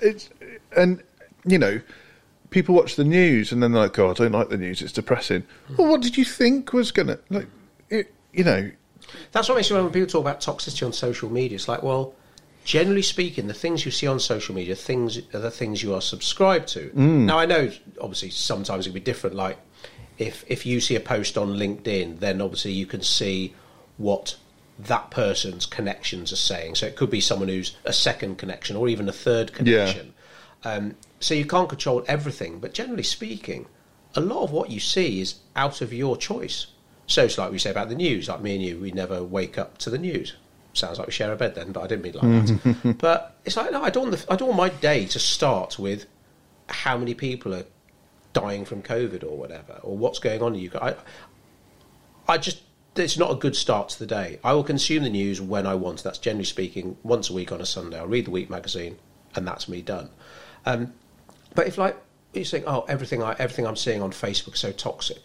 It's 0.00 0.30
And, 0.76 1.02
you 1.44 1.58
know, 1.58 1.80
people 2.50 2.74
watch 2.74 2.96
the 2.96 3.04
news 3.04 3.52
and 3.52 3.62
then 3.62 3.72
they're 3.72 3.82
like, 3.82 3.98
oh, 3.98 4.10
I 4.10 4.14
don't 4.14 4.32
like 4.32 4.48
the 4.48 4.56
news, 4.56 4.82
it's 4.82 4.92
depressing. 4.92 5.44
Well, 5.76 5.90
what 5.90 6.00
did 6.00 6.16
you 6.16 6.24
think 6.24 6.72
was 6.72 6.90
going 6.92 7.08
to, 7.08 7.18
like, 7.30 7.48
it, 7.90 8.12
you 8.32 8.44
know, 8.44 8.70
That's 9.32 9.48
what 9.48 9.56
makes 9.56 9.70
me 9.70 9.76
when 9.76 9.90
people 9.90 10.08
talk 10.08 10.20
about 10.20 10.40
toxicity 10.40 10.84
on 10.86 10.92
social 10.92 11.30
media. 11.30 11.56
It's 11.56 11.68
like, 11.68 11.82
well, 11.82 12.14
generally 12.64 13.02
speaking, 13.02 13.46
the 13.46 13.54
things 13.54 13.84
you 13.84 13.90
see 13.90 14.06
on 14.06 14.20
social 14.20 14.54
media, 14.54 14.74
things 14.74 15.18
are 15.34 15.38
the 15.38 15.50
things 15.50 15.82
you 15.82 15.94
are 15.94 16.00
subscribed 16.00 16.68
to. 16.68 16.90
Now, 16.94 17.38
I 17.38 17.46
know, 17.46 17.70
obviously, 18.00 18.30
sometimes 18.30 18.86
it 18.86 18.90
can 18.90 18.94
be 18.94 19.00
different. 19.00 19.36
Like, 19.36 19.58
if 20.18 20.44
if 20.48 20.64
you 20.64 20.80
see 20.80 20.96
a 20.96 21.00
post 21.00 21.36
on 21.36 21.54
LinkedIn, 21.54 22.20
then 22.20 22.40
obviously 22.40 22.72
you 22.72 22.86
can 22.86 23.02
see 23.02 23.54
what 23.98 24.36
that 24.78 25.10
person's 25.10 25.66
connections 25.66 26.32
are 26.32 26.36
saying. 26.36 26.74
So 26.74 26.86
it 26.86 26.96
could 26.96 27.10
be 27.10 27.20
someone 27.20 27.48
who's 27.48 27.76
a 27.84 27.92
second 27.92 28.38
connection 28.38 28.76
or 28.76 28.88
even 28.88 29.08
a 29.08 29.12
third 29.12 29.52
connection. 29.52 30.14
Um, 30.64 30.96
so 31.26 31.34
you 31.34 31.44
can't 31.44 31.68
control 31.68 32.04
everything, 32.06 32.60
but 32.60 32.72
generally 32.72 33.02
speaking, 33.02 33.66
a 34.14 34.20
lot 34.20 34.44
of 34.44 34.52
what 34.52 34.70
you 34.70 34.78
see 34.78 35.20
is 35.20 35.40
out 35.56 35.80
of 35.80 35.92
your 35.92 36.16
choice. 36.16 36.68
So 37.08 37.24
it's 37.24 37.36
like 37.36 37.50
we 37.50 37.58
say 37.58 37.72
about 37.72 37.88
the 37.88 37.96
news, 37.96 38.28
like 38.28 38.40
me 38.40 38.54
and 38.54 38.64
you, 38.64 38.78
we 38.78 38.92
never 38.92 39.24
wake 39.24 39.58
up 39.58 39.76
to 39.78 39.90
the 39.90 39.98
news. 39.98 40.34
Sounds 40.72 41.00
like 41.00 41.08
we 41.08 41.12
share 41.12 41.32
a 41.32 41.36
bed 41.36 41.56
then, 41.56 41.72
but 41.72 41.82
I 41.82 41.88
didn't 41.88 42.04
mean 42.04 42.12
like 42.12 42.46
that. 42.46 42.98
but 43.00 43.40
it's 43.44 43.56
like 43.56 43.72
no, 43.72 43.82
I 43.82 43.90
don't. 43.90 44.10
Want 44.10 44.24
the, 44.24 44.32
I 44.32 44.36
don't 44.36 44.56
want 44.56 44.58
my 44.58 44.68
day 44.68 45.04
to 45.06 45.18
start 45.18 45.80
with 45.80 46.06
how 46.68 46.96
many 46.96 47.12
people 47.12 47.52
are 47.52 47.64
dying 48.32 48.64
from 48.64 48.80
COVID 48.84 49.24
or 49.24 49.36
whatever, 49.36 49.80
or 49.82 49.98
what's 49.98 50.20
going 50.20 50.42
on 50.42 50.54
in 50.54 50.70
UK. 50.70 50.80
I, 50.80 50.94
I 52.28 52.38
just 52.38 52.62
it's 52.94 53.18
not 53.18 53.32
a 53.32 53.34
good 53.34 53.56
start 53.56 53.88
to 53.88 53.98
the 53.98 54.06
day. 54.06 54.38
I 54.44 54.52
will 54.52 54.62
consume 54.62 55.02
the 55.02 55.10
news 55.10 55.40
when 55.40 55.66
I 55.66 55.74
want. 55.74 56.04
That's 56.04 56.18
generally 56.18 56.44
speaking 56.44 56.96
once 57.02 57.30
a 57.30 57.32
week 57.32 57.50
on 57.50 57.60
a 57.60 57.66
Sunday. 57.66 57.98
I'll 57.98 58.06
read 58.06 58.26
the 58.26 58.30
week 58.30 58.48
magazine, 58.48 59.00
and 59.34 59.44
that's 59.44 59.68
me 59.68 59.82
done. 59.82 60.10
Um, 60.64 60.92
but 61.56 61.66
if 61.66 61.78
like 61.78 61.96
you 62.32 62.44
think, 62.44 62.64
oh, 62.66 62.84
everything 62.88 63.22
I 63.22 63.34
everything 63.38 63.66
I'm 63.66 63.76
seeing 63.76 64.02
on 64.02 64.12
Facebook 64.12 64.54
is 64.54 64.60
so 64.60 64.72
toxic. 64.72 65.24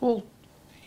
Well, 0.00 0.24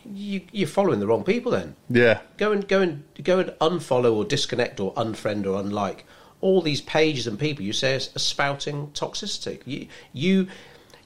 you, 0.06 0.42
you're 0.52 0.68
following 0.68 1.00
the 1.00 1.08
wrong 1.08 1.24
people 1.24 1.52
then. 1.52 1.76
yeah. 1.90 2.22
Go 2.38 2.52
and 2.52 2.68
go 2.68 2.82
and 2.82 3.04
go 3.24 3.40
and 3.40 3.50
unfollow 3.62 4.14
or 4.16 4.26
disconnect 4.26 4.80
or 4.80 4.94
unfriend 4.94 5.46
or 5.46 5.60
unlike 5.60 6.06
all 6.42 6.62
these 6.62 6.82
pages 6.82 7.28
and 7.28 7.40
people 7.40 7.64
you 7.64 7.74
say 7.74 7.96
are 7.96 8.00
spouting 8.00 8.88
toxicity. 8.94 9.62
You 9.66 9.88
you 10.14 10.48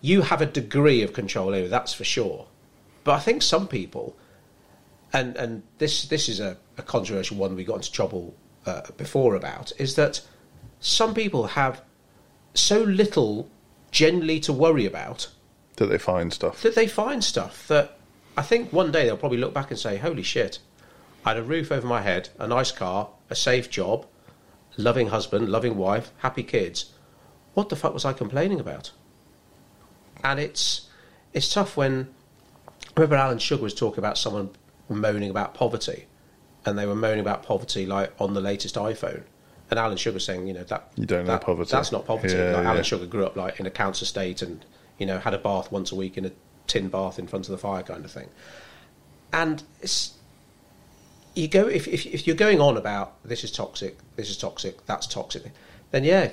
you 0.01 0.21
have 0.21 0.41
a 0.41 0.45
degree 0.45 1.01
of 1.01 1.13
control 1.13 1.53
over 1.53 1.67
that's 1.67 1.93
for 1.93 2.03
sure. 2.03 2.47
But 3.03 3.13
I 3.13 3.19
think 3.19 3.41
some 3.41 3.67
people, 3.67 4.15
and 5.11 5.35
and 5.37 5.63
this 5.77 6.05
this 6.05 6.29
is 6.29 6.39
a, 6.39 6.57
a 6.77 6.83
controversial 6.83 7.37
one 7.37 7.55
we 7.55 7.63
got 7.63 7.77
into 7.77 7.91
trouble 7.91 8.35
uh, 8.65 8.81
before 8.97 9.35
about 9.35 9.71
is 9.77 9.95
that 9.95 10.21
some 10.79 11.13
people 11.13 11.47
have 11.47 11.81
so 12.53 12.81
little 12.81 13.49
generally 13.91 14.39
to 14.41 14.53
worry 14.53 14.85
about 14.85 15.29
That 15.77 15.87
they 15.87 15.97
find 15.97 16.33
stuff. 16.33 16.61
that 16.61 16.75
they 16.75 16.87
find 16.87 17.23
stuff 17.23 17.67
that 17.67 17.97
I 18.37 18.41
think 18.41 18.71
one 18.71 18.91
day 18.91 19.05
they'll 19.05 19.17
probably 19.17 19.37
look 19.37 19.53
back 19.53 19.71
and 19.71 19.79
say, 19.79 19.97
"Holy 19.97 20.23
shit! 20.23 20.59
I 21.25 21.29
had 21.29 21.37
a 21.37 21.43
roof 21.43 21.71
over 21.71 21.85
my 21.85 22.01
head, 22.01 22.29
a 22.37 22.47
nice 22.47 22.71
car, 22.71 23.09
a 23.29 23.35
safe 23.35 23.69
job, 23.69 24.05
loving 24.77 25.07
husband, 25.07 25.49
loving 25.49 25.75
wife, 25.75 26.11
happy 26.19 26.43
kids. 26.43 26.91
What 27.53 27.69
the 27.69 27.75
fuck 27.75 27.93
was 27.93 28.05
I 28.05 28.13
complaining 28.13 28.59
about?" 28.59 28.91
And 30.23 30.39
it's 30.39 30.87
it's 31.33 31.53
tough 31.53 31.75
when 31.77 32.13
I 32.87 33.01
remember 33.01 33.15
Alan 33.15 33.39
Sugar 33.39 33.63
was 33.63 33.73
talking 33.73 33.99
about 33.99 34.17
someone 34.17 34.51
moaning 34.87 35.29
about 35.29 35.53
poverty, 35.53 36.07
and 36.65 36.77
they 36.77 36.85
were 36.85 36.95
moaning 36.95 37.19
about 37.19 37.43
poverty 37.43 37.85
like 37.85 38.13
on 38.19 38.33
the 38.33 38.41
latest 38.41 38.75
iPhone. 38.75 39.23
And 39.69 39.79
Alan 39.79 39.97
Sugar 39.97 40.19
saying, 40.19 40.47
you 40.47 40.53
know, 40.53 40.63
that 40.63 40.91
You 40.95 41.05
don't 41.05 41.25
know 41.25 41.37
poverty. 41.37 41.69
That's 41.71 41.91
not 41.91 42.05
poverty. 42.05 42.35
Yeah, 42.35 42.55
like 42.55 42.65
Alan. 42.65 42.83
Sugar 42.83 43.05
grew 43.05 43.25
up 43.25 43.35
like 43.35 43.59
in 43.59 43.65
a 43.65 43.71
council 43.71 44.05
estate 44.05 44.41
and 44.41 44.65
you 44.97 45.05
know 45.05 45.19
had 45.19 45.33
a 45.33 45.37
bath 45.37 45.71
once 45.71 45.91
a 45.91 45.95
week 45.95 46.17
in 46.17 46.25
a 46.25 46.31
tin 46.67 46.89
bath 46.89 47.19
in 47.19 47.27
front 47.27 47.45
of 47.45 47.51
the 47.51 47.57
fire 47.57 47.83
kind 47.83 48.03
of 48.03 48.11
thing. 48.11 48.29
And 49.31 49.63
it's 49.81 50.15
you 51.35 51.47
go 51.47 51.67
if, 51.67 51.87
if 51.87 52.05
if 52.05 52.27
you're 52.27 52.35
going 52.35 52.59
on 52.61 52.77
about 52.77 53.23
this 53.23 53.43
is 53.43 53.51
toxic, 53.51 53.97
this 54.15 54.29
is 54.29 54.37
toxic, 54.37 54.85
that's 54.85 55.07
toxic, 55.07 55.43
then 55.91 56.03
yeah, 56.03 56.29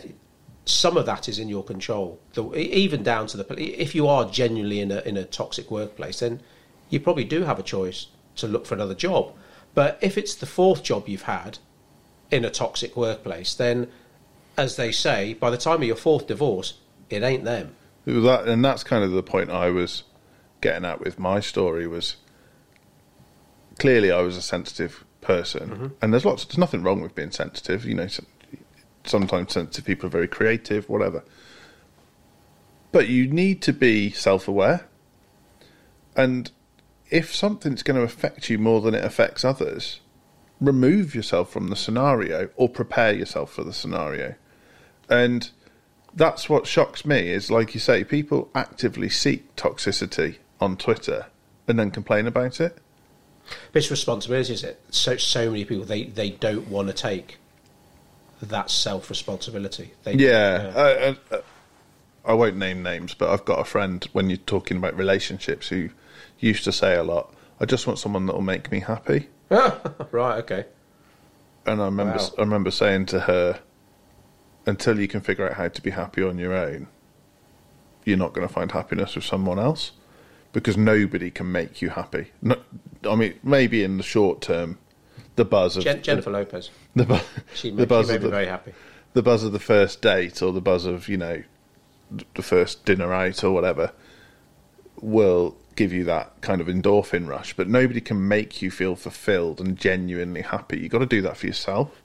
some 0.64 0.96
of 0.96 1.06
that 1.06 1.28
is 1.28 1.38
in 1.38 1.48
your 1.48 1.62
control. 1.62 2.18
The, 2.34 2.54
even 2.54 3.02
down 3.02 3.26
to 3.28 3.36
the 3.36 3.46
if 3.58 3.94
you 3.94 4.08
are 4.08 4.28
genuinely 4.28 4.80
in 4.80 4.90
a 4.90 5.00
in 5.00 5.16
a 5.16 5.24
toxic 5.24 5.70
workplace, 5.70 6.20
then 6.20 6.40
you 6.90 7.00
probably 7.00 7.24
do 7.24 7.44
have 7.44 7.58
a 7.58 7.62
choice 7.62 8.06
to 8.36 8.48
look 8.48 8.66
for 8.66 8.74
another 8.74 8.94
job. 8.94 9.32
But 9.74 9.98
if 10.00 10.16
it's 10.16 10.34
the 10.34 10.46
fourth 10.46 10.82
job 10.82 11.08
you've 11.08 11.22
had 11.22 11.58
in 12.30 12.44
a 12.44 12.50
toxic 12.50 12.96
workplace, 12.96 13.54
then 13.54 13.88
as 14.56 14.76
they 14.76 14.90
say, 14.90 15.34
by 15.34 15.50
the 15.50 15.58
time 15.58 15.76
of 15.76 15.84
your 15.84 15.96
fourth 15.96 16.26
divorce, 16.26 16.74
it 17.10 17.22
ain't 17.22 17.44
them. 17.44 17.74
That, 18.06 18.46
and 18.46 18.64
that's 18.64 18.84
kind 18.84 19.04
of 19.04 19.10
the 19.10 19.22
point 19.22 19.50
I 19.50 19.70
was 19.70 20.04
getting 20.60 20.84
at 20.84 21.00
with 21.00 21.18
my 21.18 21.40
story 21.40 21.86
was 21.86 22.16
clearly 23.78 24.10
I 24.10 24.22
was 24.22 24.36
a 24.36 24.42
sensitive 24.42 25.04
person, 25.20 25.68
mm-hmm. 25.68 25.86
and 26.00 26.12
there's 26.12 26.24
lots. 26.24 26.44
There's 26.44 26.58
nothing 26.58 26.82
wrong 26.82 27.00
with 27.00 27.14
being 27.14 27.32
sensitive. 27.32 27.84
You 27.84 27.94
know, 27.94 28.08
sometimes 29.04 29.52
sensitive 29.52 29.84
people 29.84 30.06
are 30.06 30.10
very 30.10 30.28
creative, 30.28 30.88
whatever. 30.88 31.24
But 32.92 33.08
you 33.08 33.26
need 33.26 33.60
to 33.62 33.72
be 33.72 34.10
self-aware, 34.10 34.88
and 36.16 36.50
if 37.10 37.34
something's 37.34 37.82
going 37.82 37.98
to 37.98 38.02
affect 38.02 38.48
you 38.48 38.58
more 38.58 38.80
than 38.80 38.94
it 38.94 39.04
affects 39.04 39.44
others, 39.44 40.00
remove 40.60 41.14
yourself 41.14 41.50
from 41.50 41.68
the 41.68 41.76
scenario 41.76 42.48
or 42.56 42.68
prepare 42.68 43.12
yourself 43.12 43.52
for 43.52 43.64
the 43.64 43.72
scenario. 43.72 44.34
And 45.08 45.50
that's 46.14 46.48
what 46.48 46.66
shocks 46.66 47.04
me 47.04 47.30
is 47.30 47.50
like 47.50 47.74
you 47.74 47.80
say, 47.80 48.04
people 48.04 48.50
actively 48.54 49.08
seek 49.08 49.54
toxicity 49.56 50.36
on 50.60 50.76
Twitter 50.76 51.26
and 51.68 51.78
then 51.78 51.90
complain 51.90 52.26
about 52.26 52.60
it. 52.60 52.78
But 53.72 53.80
it's 53.80 53.90
responsibility, 53.90 54.54
is 54.54 54.64
it? 54.64 54.80
So 54.90 55.16
so 55.16 55.50
many 55.50 55.64
people 55.64 55.84
they, 55.84 56.04
they 56.04 56.30
don't 56.30 56.68
want 56.68 56.88
to 56.88 56.94
take 56.94 57.38
that 58.42 58.70
self 58.70 59.08
responsibility. 59.08 59.92
Yeah, 60.04 60.72
I, 60.74 61.16
I, 61.36 61.40
I 62.24 62.34
won't 62.34 62.56
name 62.56 62.82
names, 62.82 63.14
but 63.14 63.30
I've 63.30 63.44
got 63.44 63.60
a 63.60 63.64
friend 63.64 64.06
when 64.12 64.30
you're 64.30 64.36
talking 64.38 64.78
about 64.78 64.96
relationships 64.96 65.68
who 65.68 65.90
used 66.40 66.64
to 66.64 66.72
say 66.72 66.96
a 66.96 67.04
lot, 67.04 67.32
"I 67.60 67.66
just 67.66 67.86
want 67.86 67.98
someone 68.00 68.26
that 68.26 68.32
will 68.32 68.42
make 68.42 68.72
me 68.72 68.80
happy." 68.80 69.28
right. 70.10 70.38
Okay. 70.38 70.64
And 71.66 71.80
I 71.80 71.86
remember, 71.86 72.16
Wow. 72.18 72.30
I 72.38 72.40
remember 72.42 72.70
saying 72.70 73.06
to 73.06 73.20
her, 73.20 73.60
"Until 74.66 75.00
you 75.00 75.08
can 75.08 75.20
figure 75.20 75.48
out 75.48 75.54
how 75.54 75.68
to 75.68 75.82
be 75.82 75.90
happy 75.90 76.22
on 76.22 76.38
your 76.38 76.54
own, 76.54 76.88
you're 78.04 78.16
not 78.16 78.32
going 78.32 78.46
to 78.46 78.52
find 78.52 78.70
happiness 78.72 79.14
with 79.16 79.24
someone 79.24 79.58
else, 79.58 79.92
because 80.52 80.76
nobody 80.76 81.30
can 81.30 81.50
make 81.50 81.82
you 81.82 81.90
happy. 81.90 82.28
No, 82.42 82.56
I 83.08 83.14
mean, 83.16 83.34
maybe 83.42 83.82
in 83.82 83.96
the 83.96 84.02
short 84.04 84.40
term, 84.40 84.78
the 85.34 85.44
buzz 85.44 85.76
of 85.76 85.84
Jen, 85.84 86.02
Jennifer 86.02 86.30
Lopez. 86.30 86.70
the, 86.94 87.04
bu- 87.04 87.18
She, 87.54 87.70
the 87.70 87.76
made, 87.78 87.88
buzz 87.88 88.06
she 88.06 88.12
made 88.12 88.16
of 88.16 88.22
me 88.22 88.26
the, 88.26 88.30
very 88.30 88.46
happy. 88.46 88.72
the 89.14 89.22
buzz 89.22 89.42
of 89.42 89.52
the 89.52 89.58
first 89.58 90.00
date 90.02 90.40
or 90.42 90.52
the 90.52 90.60
buzz 90.60 90.84
of 90.86 91.08
you 91.08 91.16
know 91.16 91.42
the 92.34 92.42
first 92.42 92.84
dinner 92.84 93.12
out 93.12 93.42
or 93.42 93.50
whatever 93.50 93.90
will 95.00 95.56
give 95.76 95.92
you 95.92 96.04
that 96.04 96.40
kind 96.40 96.60
of 96.60 96.66
endorphin 96.66 97.28
rush 97.28 97.54
but 97.54 97.68
nobody 97.68 98.00
can 98.00 98.26
make 98.26 98.60
you 98.60 98.70
feel 98.70 98.96
fulfilled 98.96 99.60
and 99.60 99.76
genuinely 99.76 100.42
happy 100.42 100.80
you've 100.80 100.90
got 100.90 100.98
to 100.98 101.06
do 101.06 101.22
that 101.22 101.36
for 101.36 101.46
yourself 101.46 102.02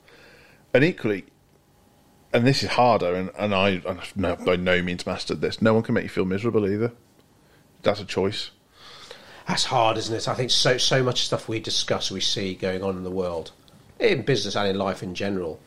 and 0.74 0.84
equally 0.84 1.24
and 2.32 2.46
this 2.46 2.62
is 2.62 2.70
harder, 2.70 3.14
and, 3.14 3.30
and 3.38 3.54
I, 3.54 3.82
I've 3.86 4.44
by 4.44 4.56
no 4.56 4.82
means 4.82 5.06
mastered 5.06 5.40
this. 5.40 5.60
No 5.60 5.74
one 5.74 5.82
can 5.82 5.94
make 5.94 6.04
you 6.04 6.08
feel 6.08 6.24
miserable 6.24 6.66
either. 6.66 6.92
That's 7.82 8.00
a 8.00 8.04
choice. 8.04 8.50
That's 9.46 9.66
hard, 9.66 9.98
isn't 9.98 10.14
it? 10.14 10.28
I 10.28 10.34
think 10.34 10.50
so 10.50 10.78
so 10.78 11.02
much 11.02 11.24
stuff 11.24 11.48
we 11.48 11.60
discuss, 11.60 12.10
we 12.10 12.20
see 12.20 12.54
going 12.54 12.82
on 12.82 12.96
in 12.96 13.04
the 13.04 13.10
world, 13.10 13.52
in 13.98 14.22
business 14.22 14.56
and 14.56 14.68
in 14.68 14.78
life 14.78 15.02
in 15.02 15.14
general, 15.14 15.60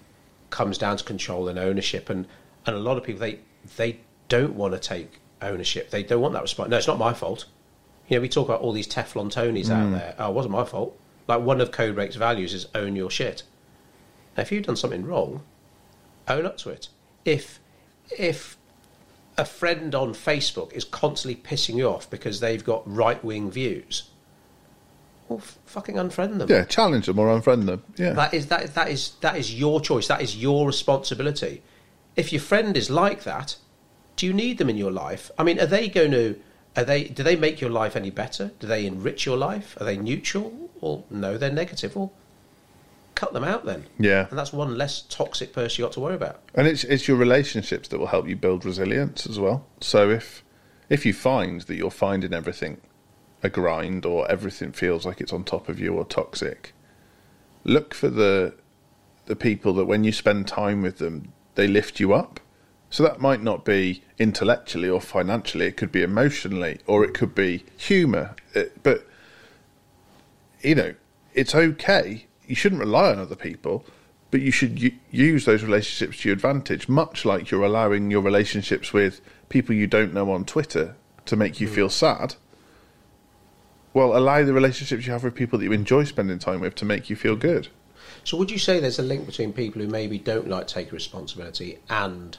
comes 0.50 0.78
down 0.78 0.98
to 0.98 1.04
control 1.04 1.48
and 1.48 1.60
ownership. 1.60 2.10
And, 2.10 2.26
and 2.66 2.76
a 2.76 2.80
lot 2.80 2.98
of 2.98 3.04
people 3.04 3.20
they 3.20 3.40
they 3.78 4.00
don't 4.28 4.56
want 4.56 4.74
to 4.74 4.80
take 4.80 5.20
ownership. 5.42 5.92
They 5.92 6.04
don't 6.04 6.22
want 6.22 6.34
that 6.34 6.42
response. 6.42 6.70
No, 6.70 6.78
it's 6.78 6.88
not 6.88 6.98
my 6.98 7.14
fault. 7.14 7.46
You 8.08 8.18
know, 8.18 8.22
we 8.22 8.30
talk 8.30 8.48
about 8.48 8.62
all 8.62 8.72
these 8.72 8.88
Teflon 8.88 9.34
Tonys 9.34 9.70
out 9.70 9.88
mm. 9.88 9.92
there. 9.92 10.16
Oh, 10.20 10.30
it 10.30 10.34
wasn't 10.34 10.54
my 10.54 10.64
fault. 10.64 10.98
Like 11.28 11.42
one 11.42 11.60
of 11.60 11.72
Code 11.72 11.96
Break's 11.96 12.16
values 12.16 12.54
is 12.54 12.68
own 12.76 12.96
your 12.96 13.10
shit. 13.10 13.44
Now, 14.38 14.44
if 14.44 14.52
you've 14.52 14.66
done 14.66 14.76
something 14.76 15.06
wrong, 15.06 15.44
own 16.28 16.46
up 16.46 16.58
to 16.60 16.70
it. 16.70 16.90
If 17.24 17.60
if 18.12 18.58
a 19.38 19.46
friend 19.46 19.96
on 19.96 20.14
Facebook 20.14 20.72
is 20.74 20.84
constantly 20.84 21.42
pissing 21.42 21.76
you 21.76 21.90
off 21.90 22.10
because 22.10 22.40
they've 22.40 22.64
got 22.64 22.84
right 22.86 23.24
wing 23.24 23.50
views, 23.50 24.10
well, 25.28 25.40
f- 25.40 25.58
fucking 25.66 25.96
unfriend 25.96 26.38
them. 26.38 26.50
Yeah, 26.50 26.66
challenge 26.66 27.08
them 27.08 27.18
or 27.18 27.28
unfriend 27.28 27.66
them. 27.66 27.84
Yeah, 27.98 28.14
That 28.14 28.34
is 28.34 28.48
that 28.48 28.64
is 28.64 28.72
that 28.74 28.90
is 28.90 29.12
that 29.22 29.38
is 29.38 29.54
your 29.54 29.82
choice. 29.82 30.08
That 30.08 30.22
is 30.22 30.36
your 30.38 30.68
responsibility. 30.68 31.64
If 32.16 32.32
your 32.32 32.42
friend 32.42 32.78
is 32.78 32.90
like 32.90 33.24
that, 33.24 33.58
do 34.16 34.26
you 34.26 34.34
need 34.34 34.58
them 34.58 34.70
in 34.70 34.78
your 34.78 34.92
life? 34.92 35.32
I 35.38 35.44
mean, 35.44 35.60
are 35.60 35.66
they 35.66 35.90
going 35.90 36.12
to? 36.12 36.40
Are 36.78 36.84
they? 36.84 37.06
Do 37.06 37.24
they 37.24 37.36
make 37.36 37.62
your 37.62 37.70
life 37.70 37.96
any 37.96 38.10
better? 38.10 38.52
Do 38.60 38.68
they 38.68 38.86
enrich 38.86 39.26
your 39.26 39.38
life? 39.38 39.78
Are 39.80 39.86
they 39.86 39.98
neutral? 39.98 40.70
Or 40.82 41.04
no, 41.10 41.38
they're 41.38 41.52
negative. 41.52 41.96
Well, 41.96 42.12
cut 43.16 43.32
them 43.34 43.44
out 43.44 43.66
then. 43.66 43.86
yeah. 43.98 44.28
And 44.30 44.38
that's 44.38 44.52
one 44.54 44.78
less 44.78 45.02
toxic 45.02 45.54
person 45.54 45.82
you 45.82 45.86
got 45.86 45.94
to 45.94 46.00
worry 46.02 46.16
about. 46.16 46.42
And 46.54 46.68
it's 46.68 46.84
it's 46.84 47.08
your 47.08 47.18
relationships 47.18 47.88
that 47.90 48.00
will 48.00 48.08
help 48.08 48.28
you 48.28 48.36
build 48.36 48.66
resilience 48.66 49.26
as 49.26 49.40
well. 49.40 49.66
So 49.80 50.10
if 50.10 50.44
if 50.90 51.06
you 51.06 51.14
find 51.14 51.62
that 51.62 51.76
you're 51.76 51.92
finding 51.92 52.34
everything 52.34 52.82
a 53.42 53.50
grind 53.50 54.06
or 54.06 54.30
everything 54.30 54.72
feels 54.72 55.06
like 55.06 55.22
it's 55.22 55.34
on 55.34 55.44
top 55.44 55.70
of 55.70 55.80
you 55.80 55.94
or 55.94 56.04
toxic, 56.06 56.74
look 57.64 57.94
for 57.94 58.10
the 58.10 58.56
the 59.28 59.36
people 59.36 59.74
that 59.74 59.86
when 59.86 60.04
you 60.04 60.12
spend 60.12 60.48
time 60.48 60.82
with 60.82 60.98
them, 60.98 61.32
they 61.56 61.68
lift 61.68 62.00
you 62.00 62.14
up. 62.14 62.40
So 62.96 63.04
that 63.04 63.20
might 63.20 63.44
not 63.44 63.66
be 63.66 64.04
intellectually 64.20 64.88
or 64.88 65.02
financially, 65.02 65.66
it 65.66 65.76
could 65.76 65.92
be 65.92 66.02
emotionally 66.02 66.80
or 66.88 67.04
it 67.04 67.14
could 67.14 67.36
be 67.36 67.66
humor. 67.76 68.38
Uh, 68.56 68.64
but 68.84 69.06
you 70.62 70.76
know, 70.76 70.96
it's 71.34 71.54
okay. 71.54 72.26
You 72.48 72.56
shouldn't 72.56 72.80
rely 72.80 73.12
on 73.12 73.20
other 73.20 73.36
people, 73.36 73.86
but 74.32 74.40
you 74.40 74.50
should 74.50 74.82
u- 74.82 74.94
use 75.12 75.44
those 75.44 75.62
relationships 75.62 76.22
to 76.22 76.30
your 76.30 76.36
advantage, 76.36 76.88
much 76.88 77.26
like 77.26 77.52
you're 77.52 77.66
allowing 77.66 78.12
your 78.12 78.22
relationships 78.22 78.94
with 78.94 79.20
people 79.50 79.76
you 79.76 79.88
don't 79.88 80.14
know 80.14 80.32
on 80.32 80.46
Twitter 80.46 80.96
to 81.26 81.36
make 81.36 81.60
you 81.60 81.68
hmm. 81.68 81.74
feel 81.74 81.90
sad. 81.90 82.36
Well, 83.94 84.16
allow 84.16 84.46
the 84.46 84.54
relationships 84.54 85.06
you 85.06 85.12
have 85.12 85.26
with 85.26 85.36
people 85.36 85.60
that 85.60 85.66
you 85.66 85.74
enjoy 85.74 86.06
spending 86.06 86.40
time 86.40 86.62
with 86.62 86.76
to 86.76 86.86
make 86.86 87.10
you 87.10 87.18
feel 87.18 87.36
good. 87.36 87.68
So, 88.24 88.38
would 88.38 88.52
you 88.52 88.58
say 88.58 88.80
there's 88.80 89.00
a 89.00 89.04
link 89.04 89.26
between 89.26 89.52
people 89.52 89.82
who 89.82 89.90
maybe 89.90 90.18
don't 90.18 90.48
like 90.48 90.68
take 90.68 90.94
responsibility 90.94 91.80
and 91.90 92.38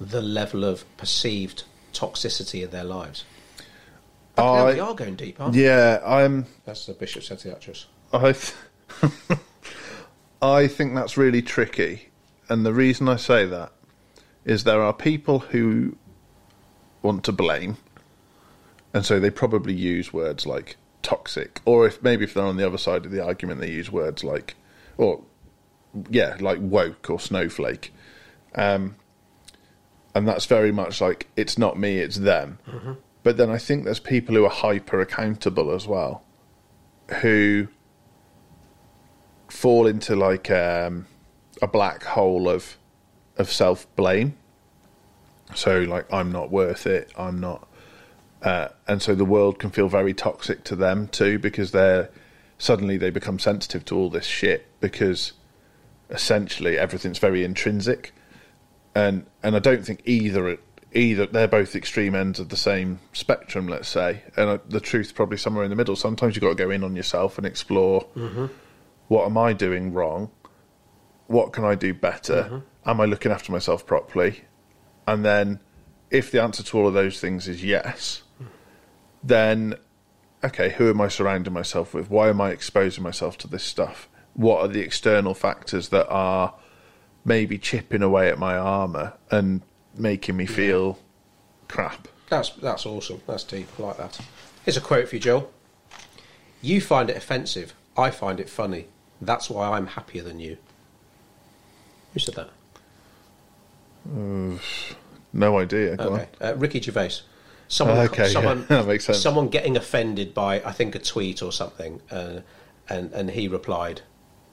the 0.00 0.22
level 0.22 0.64
of 0.64 0.84
perceived 0.96 1.64
toxicity 1.92 2.64
in 2.64 2.70
their 2.70 2.84
lives? 2.84 3.24
I- 4.38 4.74
we 4.74 4.80
are 4.80 4.94
going 4.94 5.16
deep, 5.16 5.40
aren't 5.40 5.54
we? 5.54 5.64
Yeah, 5.64 6.00
I'm. 6.04 6.46
That's 6.64 6.86
the 6.86 6.94
bishop 6.94 7.22
said 7.22 7.38
to 7.40 7.48
the 7.48 7.54
actress. 7.54 7.86
I, 8.12 8.32
th- 8.32 8.54
I 10.42 10.66
think 10.66 10.94
that's 10.94 11.16
really 11.16 11.42
tricky, 11.42 12.08
and 12.48 12.64
the 12.64 12.72
reason 12.72 13.08
I 13.08 13.16
say 13.16 13.44
that 13.46 13.72
is 14.44 14.64
there 14.64 14.82
are 14.82 14.92
people 14.92 15.40
who 15.40 15.96
want 17.02 17.24
to 17.24 17.32
blame, 17.32 17.76
and 18.94 19.04
so 19.04 19.20
they 19.20 19.30
probably 19.30 19.74
use 19.74 20.12
words 20.12 20.46
like 20.46 20.76
toxic, 21.02 21.60
or 21.64 21.86
if 21.86 22.02
maybe 22.02 22.24
if 22.24 22.34
they're 22.34 22.44
on 22.44 22.56
the 22.56 22.66
other 22.66 22.78
side 22.78 23.04
of 23.04 23.12
the 23.12 23.22
argument, 23.24 23.60
they 23.60 23.70
use 23.70 23.92
words 23.92 24.24
like, 24.24 24.56
or 24.96 25.22
yeah, 26.08 26.36
like 26.40 26.58
woke 26.60 27.10
or 27.10 27.20
snowflake, 27.20 27.92
um, 28.54 28.96
and 30.14 30.26
that's 30.26 30.46
very 30.46 30.72
much 30.72 31.00
like 31.00 31.28
it's 31.36 31.56
not 31.58 31.78
me, 31.78 31.98
it's 31.98 32.16
them. 32.16 32.58
But 33.22 33.36
then 33.36 33.50
I 33.50 33.58
think 33.58 33.84
there's 33.84 34.00
people 34.00 34.34
who 34.34 34.44
are 34.44 34.50
hyper 34.50 35.00
accountable 35.00 35.70
as 35.72 35.86
well, 35.86 36.22
who 37.20 37.68
fall 39.48 39.86
into 39.86 40.16
like 40.16 40.50
um, 40.50 41.06
a 41.60 41.66
black 41.66 42.02
hole 42.04 42.48
of 42.48 42.76
of 43.36 43.50
self 43.50 43.86
blame. 43.96 44.36
So 45.54 45.80
like 45.80 46.10
I'm 46.12 46.30
not 46.32 46.50
worth 46.50 46.86
it. 46.86 47.12
I'm 47.18 47.40
not, 47.40 47.68
uh, 48.42 48.68
and 48.86 49.02
so 49.02 49.14
the 49.14 49.24
world 49.24 49.58
can 49.58 49.70
feel 49.70 49.88
very 49.88 50.14
toxic 50.14 50.64
to 50.64 50.76
them 50.76 51.08
too 51.08 51.38
because 51.38 51.72
they're 51.72 52.10
suddenly 52.58 52.96
they 52.96 53.10
become 53.10 53.38
sensitive 53.38 53.84
to 53.86 53.96
all 53.96 54.10
this 54.10 54.26
shit 54.26 54.66
because 54.80 55.32
essentially 56.10 56.78
everything's 56.78 57.18
very 57.18 57.44
intrinsic, 57.44 58.14
and 58.94 59.26
and 59.42 59.56
I 59.56 59.58
don't 59.58 59.84
think 59.84 60.02
either 60.04 60.58
either 60.92 61.26
they're 61.26 61.48
both 61.48 61.76
extreme 61.76 62.14
ends 62.14 62.40
of 62.40 62.48
the 62.48 62.56
same 62.56 63.00
spectrum. 63.12 63.68
Let's 63.68 63.88
say, 63.88 64.22
and 64.36 64.48
uh, 64.50 64.58
the 64.68 64.80
truth's 64.80 65.12
probably 65.12 65.36
somewhere 65.36 65.64
in 65.64 65.70
the 65.70 65.76
middle. 65.76 65.96
Sometimes 65.96 66.34
you've 66.34 66.42
got 66.42 66.50
to 66.50 66.54
go 66.54 66.70
in 66.70 66.82
on 66.84 66.96
yourself 66.96 67.38
and 67.38 67.46
explore 67.46 68.06
what 69.08 69.26
am 69.26 69.36
I 69.38 69.52
doing 69.52 69.92
wrong? 69.92 70.30
What 71.26 71.52
can 71.52 71.64
I 71.64 71.74
do 71.74 71.94
better? 71.94 72.62
Am 72.86 73.00
I 73.00 73.04
looking 73.04 73.32
after 73.32 73.52
myself 73.52 73.86
properly? 73.86 74.42
And 75.06 75.24
then, 75.24 75.60
if 76.10 76.30
the 76.30 76.42
answer 76.42 76.62
to 76.62 76.78
all 76.78 76.88
of 76.88 76.94
those 76.94 77.20
things 77.20 77.46
is 77.48 77.64
yes, 77.64 78.22
then 79.22 79.74
okay, 80.42 80.70
who 80.70 80.88
am 80.90 81.00
I 81.00 81.08
surrounding 81.08 81.52
myself 81.52 81.94
with? 81.94 82.10
Why 82.10 82.28
am 82.28 82.40
I 82.40 82.50
exposing 82.50 83.04
myself 83.04 83.36
to 83.38 83.48
this 83.48 83.62
stuff? 83.62 84.08
What 84.34 84.60
are 84.60 84.68
the 84.68 84.80
external 84.80 85.34
factors 85.34 85.90
that 85.90 86.08
are 86.08 86.54
maybe 87.24 87.58
chipping 87.58 88.02
away 88.02 88.28
at 88.30 88.38
my 88.38 88.56
armor 88.56 89.14
and 89.30 89.62
making 89.96 90.36
me 90.36 90.46
feel 90.46 90.98
crap? 91.68 92.08
That's 92.28 92.50
that's 92.50 92.86
awesome. 92.86 93.20
That's 93.26 93.44
deep. 93.44 93.68
I 93.78 93.82
like 93.82 93.96
that. 93.98 94.20
Here's 94.64 94.76
a 94.76 94.80
quote 94.80 95.08
for 95.08 95.16
you, 95.16 95.20
Joel. 95.20 95.50
You 96.62 96.80
find 96.80 97.10
it 97.10 97.16
offensive. 97.16 97.74
I 97.96 98.10
find 98.10 98.38
it 98.38 98.48
funny. 98.48 98.86
That's 99.20 99.50
why 99.50 99.70
I'm 99.70 99.88
happier 99.88 100.22
than 100.22 100.38
you. 100.38 100.56
Who 102.12 102.20
said 102.20 102.34
that? 102.36 102.50
No 105.32 105.58
idea. 105.58 105.96
Go 105.96 106.14
Okay, 106.14 106.28
uh, 106.40 106.54
Ricky 106.56 106.80
Gervais. 106.80 107.20
Someone, 107.68 107.98
Okay, 107.98 108.32
yeah, 108.32 108.54
that 108.68 108.86
makes 108.86 109.04
sense. 109.04 109.20
Someone 109.20 109.48
getting 109.48 109.76
offended 109.76 110.34
by, 110.34 110.56
I 110.62 110.72
think, 110.72 110.96
a 110.96 110.98
tweet 110.98 111.40
or 111.40 111.52
something, 111.52 112.00
uh, 112.10 112.40
and 112.88 113.12
and 113.12 113.30
he 113.30 113.46
replied, 113.46 114.02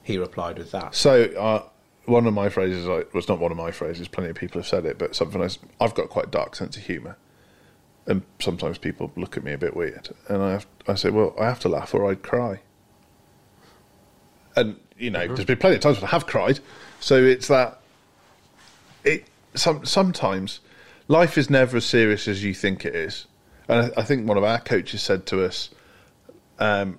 he 0.04 0.18
replied 0.18 0.56
with 0.58 0.70
that. 0.70 0.94
So, 0.94 1.24
uh, 1.36 1.62
one 2.08 2.26
of 2.26 2.34
my 2.34 2.48
phrases, 2.48 2.86
I, 2.88 3.04
well, 3.12 3.22
not 3.28 3.38
one 3.38 3.52
of 3.52 3.58
my 3.58 3.70
phrases, 3.70 4.08
plenty 4.08 4.30
of 4.30 4.36
people 4.36 4.60
have 4.60 4.68
said 4.68 4.86
it, 4.86 4.98
but 4.98 5.14
something 5.14 5.42
I've 5.80 5.94
got 5.94 6.08
quite 6.08 6.26
a 6.26 6.30
dark 6.30 6.56
sense 6.56 6.76
of 6.76 6.84
humour. 6.84 7.16
And 8.06 8.22
sometimes 8.40 8.78
people 8.78 9.12
look 9.16 9.36
at 9.36 9.44
me 9.44 9.52
a 9.52 9.58
bit 9.58 9.76
weird. 9.76 10.08
And 10.28 10.42
I, 10.42 10.52
have, 10.52 10.66
I 10.86 10.94
say, 10.94 11.10
well, 11.10 11.34
I 11.38 11.44
have 11.44 11.60
to 11.60 11.68
laugh 11.68 11.92
or 11.94 12.10
I'd 12.10 12.22
cry. 12.22 12.60
And, 14.56 14.80
you 14.96 15.10
know, 15.10 15.20
mm-hmm. 15.20 15.34
there's 15.34 15.44
been 15.44 15.58
plenty 15.58 15.76
of 15.76 15.82
times 15.82 15.98
when 15.98 16.06
I 16.06 16.12
have 16.12 16.26
cried. 16.26 16.60
So 17.00 17.22
it's 17.22 17.48
that, 17.48 17.80
it 19.04 19.26
some, 19.54 19.84
sometimes 19.84 20.60
life 21.06 21.36
is 21.36 21.50
never 21.50 21.76
as 21.76 21.84
serious 21.84 22.26
as 22.26 22.42
you 22.42 22.54
think 22.54 22.84
it 22.84 22.94
is. 22.94 23.26
And 23.68 23.92
I, 23.94 24.00
I 24.00 24.02
think 24.04 24.26
one 24.26 24.38
of 24.38 24.44
our 24.44 24.58
coaches 24.58 25.02
said 25.02 25.26
to 25.26 25.44
us, 25.44 25.68
um, 26.58 26.98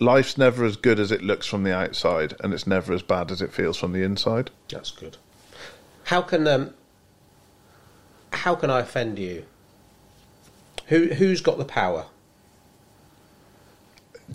life's 0.00 0.36
never 0.36 0.64
as 0.64 0.76
good 0.76 0.98
as 0.98 1.12
it 1.12 1.22
looks 1.22 1.46
from 1.46 1.62
the 1.62 1.74
outside, 1.74 2.34
and 2.40 2.52
it's 2.52 2.66
never 2.66 2.92
as 2.92 3.02
bad 3.02 3.30
as 3.30 3.40
it 3.40 3.52
feels 3.52 3.76
from 3.76 3.92
the 3.92 4.02
inside. 4.02 4.50
That's 4.68 4.90
good. 4.90 5.18
How 6.04 6.22
can 6.22 6.48
um, 6.48 6.74
how 8.32 8.56
can 8.56 8.70
I 8.70 8.80
offend 8.80 9.18
you? 9.18 9.44
Who 10.86 11.08
who's 11.08 11.40
got 11.40 11.58
the 11.58 11.64
power? 11.64 12.06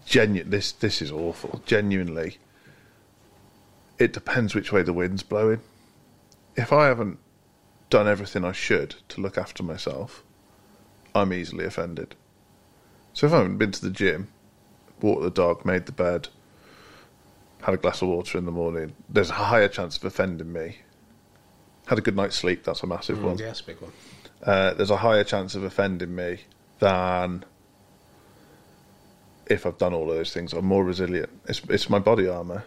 Genu- 0.05 0.43
this 0.43 0.71
this 0.71 1.01
is 1.01 1.11
awful. 1.11 1.61
Genuinely, 1.65 2.37
it 3.97 4.13
depends 4.13 4.55
which 4.55 4.71
way 4.71 4.83
the 4.83 4.93
wind's 4.93 5.23
blowing. 5.23 5.61
If 6.55 6.71
I 6.71 6.87
haven't 6.87 7.19
done 7.89 8.07
everything 8.07 8.45
I 8.45 8.51
should 8.51 8.95
to 9.09 9.21
look 9.21 9.37
after 9.37 9.63
myself, 9.63 10.23
I'm 11.13 11.33
easily 11.33 11.65
offended. 11.65 12.15
So 13.13 13.27
if 13.27 13.33
I 13.33 13.37
haven't 13.37 13.57
been 13.57 13.71
to 13.71 13.81
the 13.81 13.89
gym, 13.89 14.29
walked 15.05 15.23
the 15.23 15.29
dog, 15.29 15.63
made 15.65 15.85
the 15.85 15.91
bed, 15.91 16.27
had 17.61 17.73
a 17.73 17.77
glass 17.77 18.01
of 18.01 18.09
water 18.09 18.37
in 18.37 18.45
the 18.45 18.51
morning, 18.51 18.93
there's 19.09 19.29
a 19.29 19.33
higher 19.33 19.67
chance 19.67 19.97
of 19.97 20.03
offending 20.03 20.51
me. 20.51 20.77
Had 21.87 21.97
a 21.99 22.01
good 22.01 22.15
night's 22.15 22.35
sleep, 22.35 22.63
that's 22.63 22.81
a 22.83 22.87
massive 22.87 23.23
one. 23.23 23.37
Yes, 23.37 23.61
big 23.61 23.79
one. 23.79 23.91
uh, 24.43 24.73
there's 24.73 24.89
a 24.91 24.97
higher 24.97 25.23
chance 25.23 25.55
of 25.55 25.63
offending 25.63 26.13
me 26.15 26.39
than 26.79 27.45
if 29.47 29.65
I've 29.65 29.77
done 29.77 29.93
all 29.93 30.09
of 30.09 30.17
those 30.17 30.33
things. 30.33 30.51
I'm 30.53 30.65
more 30.65 30.83
resilient. 30.83 31.29
It's, 31.47 31.61
it's 31.69 31.89
my 31.89 31.99
body 31.99 32.27
armor. 32.27 32.63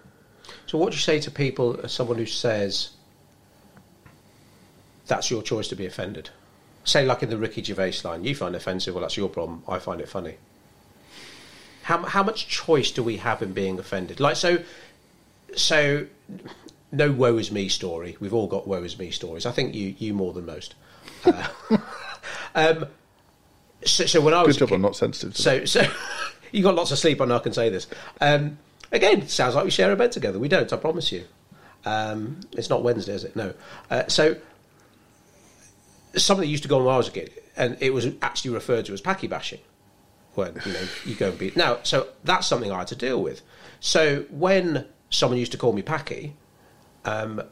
So, 0.67 0.79
what 0.79 0.91
do 0.91 0.97
you 0.97 1.01
say 1.03 1.19
to 1.21 1.31
people? 1.31 1.79
uh, 1.83 1.89
Someone 1.89 2.17
who 2.19 2.27
says, 2.27 2.91
that's 5.07 5.31
your 5.31 5.43
choice 5.43 5.69
to 5.69 5.77
be 5.77 5.87
offended. 5.87 6.31
Say, 6.85 7.05
like 7.05 7.23
in 7.23 7.29
the 7.31 7.37
Ricky 7.37 7.63
Gervais 7.63 7.95
line, 8.05 8.25
you 8.25 8.35
find 8.35 8.55
it 8.55 8.59
offensive, 8.59 8.95
well, 8.95 9.03
that's 9.03 9.17
your 9.17 9.29
problem. 9.29 9.63
I 9.69 9.79
find 9.79 10.01
it 10.01 10.09
funny. 10.09 10.37
How 11.89 12.05
how 12.05 12.23
much 12.23 12.49
choice 12.49 12.91
do 12.91 13.03
we 13.03 13.17
have 13.17 13.41
in 13.41 13.55
being 13.55 13.79
offended? 13.79 14.21
Like 14.21 14.37
so, 14.37 14.59
so 15.57 16.07
no 16.93 17.11
woe 17.11 17.39
is 17.39 17.51
me 17.51 17.71
story. 17.71 18.15
We've 18.21 18.35
all 18.35 18.47
got 18.47 18.69
woe 18.69 18.83
is 18.83 18.99
me 18.99 19.11
stories. 19.11 19.47
I 19.47 19.53
think 19.53 19.75
you 19.75 19.95
you 19.97 20.13
more 20.13 20.35
than 20.35 20.45
most. 20.45 20.75
Uh, 21.25 21.49
um, 22.55 22.85
so, 23.87 24.05
so 24.05 24.21
when 24.21 24.35
I 24.35 24.43
was 24.43 24.59
Good 24.59 24.61
job 24.61 24.69
kid- 24.69 24.75
I'm 24.75 24.83
not 24.83 24.97
sensitive 24.97 25.35
to 25.35 25.41
so, 25.41 25.65
so 25.65 25.83
you 26.53 26.63
got 26.63 26.75
lots 26.75 26.91
of 26.91 26.99
sleep. 26.99 27.23
I 27.23 27.25
know 27.25 27.37
I 27.37 27.39
can 27.39 27.55
say 27.55 27.71
this. 27.71 27.87
Um, 28.21 28.59
again, 28.93 29.27
sounds 29.27 29.55
like 29.55 29.65
we 29.65 29.71
share 29.71 29.91
a 29.91 29.97
bed 29.97 30.13
together. 30.13 30.39
We 30.39 30.49
don't. 30.49 30.71
I 30.71 30.77
promise 30.77 31.11
you. 31.11 31.25
Um, 31.87 32.41
it's 32.53 32.69
not 32.69 32.83
Wednesday, 32.83 33.15
is 33.15 33.25
it? 33.25 33.35
No. 33.35 33.55
Uh, 33.89 34.07
so 34.09 34.37
something 36.17 36.43
that 36.43 36.51
used 36.51 36.65
to 36.65 36.69
go 36.69 36.81
on 36.81 36.85
when 36.85 36.93
I 36.95 36.99
was 36.99 37.09
a 37.09 37.13
kid, 37.13 37.33
and 37.57 37.79
it 37.81 37.95
was 37.95 38.09
actually 38.21 38.51
referred 38.51 38.85
to 38.85 38.93
as 38.93 39.01
Paki 39.01 39.27
bashing. 39.27 39.61
When 40.39 40.55
you 40.65 40.73
know 40.73 40.81
you 41.05 41.15
go 41.17 41.31
and 41.31 41.39
be 41.39 41.53
now, 41.57 41.81
so 41.83 42.07
that's 42.23 42.47
something 42.47 42.71
I 42.71 42.79
had 42.79 42.87
to 42.89 42.97
deal 42.97 43.21
with. 43.21 43.43
So 43.81 44.25
when 44.31 44.87
someone 45.11 45.37
used 45.39 45.51
to 45.51 45.59
call 45.59 45.73
me 45.73 45.83
Paki, 45.83 46.33
um, 47.05 47.43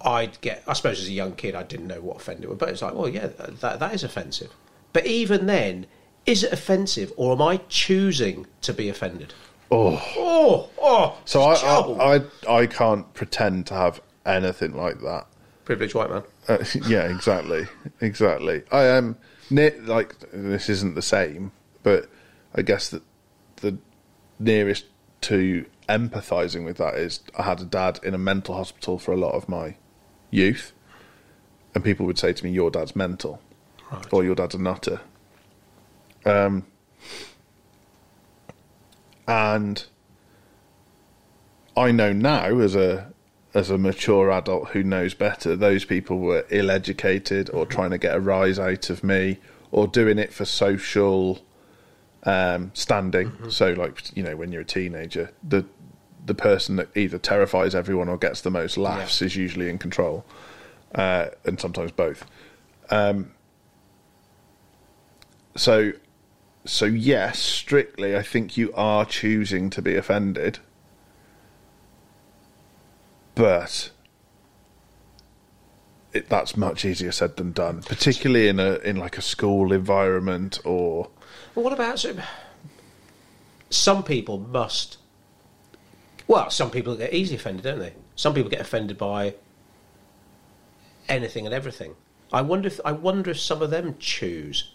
I'd 0.00 0.40
get. 0.40 0.62
I 0.66 0.72
suppose 0.72 1.00
as 1.00 1.08
a 1.08 1.12
young 1.12 1.34
kid, 1.34 1.54
I 1.54 1.64
didn't 1.64 1.86
know 1.86 2.00
what 2.00 2.16
offended 2.16 2.48
was, 2.48 2.56
but 2.56 2.70
it's 2.70 2.80
like, 2.80 2.94
well, 2.94 3.10
yeah, 3.10 3.26
that 3.26 3.78
that 3.78 3.94
is 3.94 4.02
offensive. 4.02 4.52
But 4.94 5.06
even 5.06 5.44
then, 5.44 5.84
is 6.24 6.44
it 6.44 6.52
offensive, 6.52 7.12
or 7.18 7.34
am 7.34 7.42
I 7.42 7.58
choosing 7.68 8.46
to 8.62 8.72
be 8.72 8.88
offended? 8.88 9.34
Oh. 9.70 10.00
Oh, 10.16 10.70
oh. 10.80 11.18
So 11.24 11.42
I, 11.42 11.54
I, 11.54 12.16
I, 12.16 12.60
I 12.60 12.66
can't 12.66 13.12
pretend 13.12 13.66
to 13.66 13.74
have 13.74 14.00
anything 14.24 14.74
like 14.74 15.00
that. 15.00 15.26
privileged 15.64 15.94
white 15.94 16.10
man. 16.10 16.22
Uh, 16.48 16.64
yeah, 16.88 17.04
exactly, 17.04 17.66
exactly. 18.00 18.62
I 18.70 18.84
am 18.84 19.16
near, 19.52 19.76
like 19.82 20.16
this 20.32 20.68
isn't 20.68 20.94
the 20.94 21.02
same, 21.02 21.52
but 21.82 22.08
I 22.54 22.62
guess 22.62 22.88
that 22.90 23.02
the 23.56 23.78
nearest 24.38 24.86
to 25.22 25.66
empathizing 25.88 26.64
with 26.64 26.78
that 26.78 26.94
is 26.94 27.20
I 27.36 27.42
had 27.42 27.60
a 27.60 27.64
dad 27.64 28.00
in 28.02 28.14
a 28.14 28.18
mental 28.18 28.56
hospital 28.56 28.98
for 28.98 29.12
a 29.12 29.16
lot 29.16 29.34
of 29.34 29.48
my 29.48 29.76
youth, 30.30 30.72
and 31.74 31.84
people 31.84 32.06
would 32.06 32.18
say 32.18 32.32
to 32.32 32.44
me, 32.44 32.50
"Your 32.50 32.70
dad's 32.70 32.96
mental," 32.96 33.40
Right. 33.90 34.06
or 34.12 34.24
"Your 34.24 34.34
dad's 34.34 34.54
a 34.54 34.58
nutter." 34.58 35.00
Um, 36.24 36.66
and 39.26 39.84
I 41.76 41.90
know 41.92 42.12
now 42.12 42.58
as 42.58 42.74
a 42.74 43.12
as 43.54 43.70
a 43.70 43.78
mature 43.78 44.30
adult 44.30 44.68
who 44.70 44.82
knows 44.82 45.14
better, 45.14 45.56
those 45.56 45.84
people 45.84 46.18
were 46.18 46.46
ill 46.50 46.70
educated 46.70 47.50
or 47.50 47.66
trying 47.66 47.90
to 47.90 47.98
get 47.98 48.14
a 48.14 48.20
rise 48.20 48.58
out 48.58 48.88
of 48.90 49.04
me 49.04 49.38
or 49.70 49.86
doing 49.86 50.18
it 50.18 50.32
for 50.32 50.44
social 50.44 51.40
um, 52.24 52.70
standing. 52.74 53.32
So, 53.50 53.72
like 53.72 54.16
you 54.16 54.22
know, 54.22 54.36
when 54.36 54.52
you're 54.52 54.62
a 54.62 54.66
teenager, 54.66 55.32
the 55.46 55.66
the 56.24 56.34
person 56.34 56.76
that 56.76 56.96
either 56.96 57.18
terrifies 57.18 57.74
everyone 57.74 58.08
or 58.08 58.16
gets 58.16 58.40
the 58.42 58.50
most 58.50 58.78
laughs 58.78 59.20
is 59.22 59.34
usually 59.36 59.68
in 59.68 59.78
control, 59.78 60.24
uh, 60.94 61.26
and 61.44 61.60
sometimes 61.60 61.90
both. 61.90 62.24
Um, 62.90 63.32
so, 65.56 65.92
so 66.64 66.84
yes, 66.84 67.38
strictly, 67.38 68.16
I 68.16 68.22
think 68.22 68.56
you 68.56 68.72
are 68.74 69.04
choosing 69.04 69.68
to 69.70 69.82
be 69.82 69.96
offended, 69.96 70.60
but 73.34 73.90
it, 76.12 76.28
that's 76.28 76.56
much 76.56 76.84
easier 76.84 77.12
said 77.12 77.36
than 77.36 77.52
done, 77.52 77.82
particularly 77.82 78.48
in 78.48 78.60
a 78.60 78.74
in 78.76 78.96
like 78.96 79.16
a 79.18 79.22
school 79.22 79.72
environment 79.72 80.58
or 80.64 81.08
Well, 81.54 81.64
what 81.64 81.72
about 81.72 81.98
so- 81.98 82.16
some 83.70 84.02
people 84.02 84.38
must? 84.38 84.98
Well, 86.28 86.50
some 86.50 86.70
people 86.70 86.94
get 86.96 87.12
easily 87.12 87.36
offended, 87.36 87.64
don't 87.64 87.78
they? 87.78 87.94
Some 88.16 88.34
people 88.34 88.50
get 88.50 88.60
offended 88.60 88.96
by 88.98 89.34
anything 91.08 91.46
and 91.46 91.54
everything. 91.54 91.94
I 92.32 92.42
wonder 92.42 92.68
if 92.68 92.80
I 92.84 92.92
wonder 92.92 93.30
if 93.30 93.40
some 93.40 93.62
of 93.62 93.70
them 93.70 93.96
choose. 93.98 94.72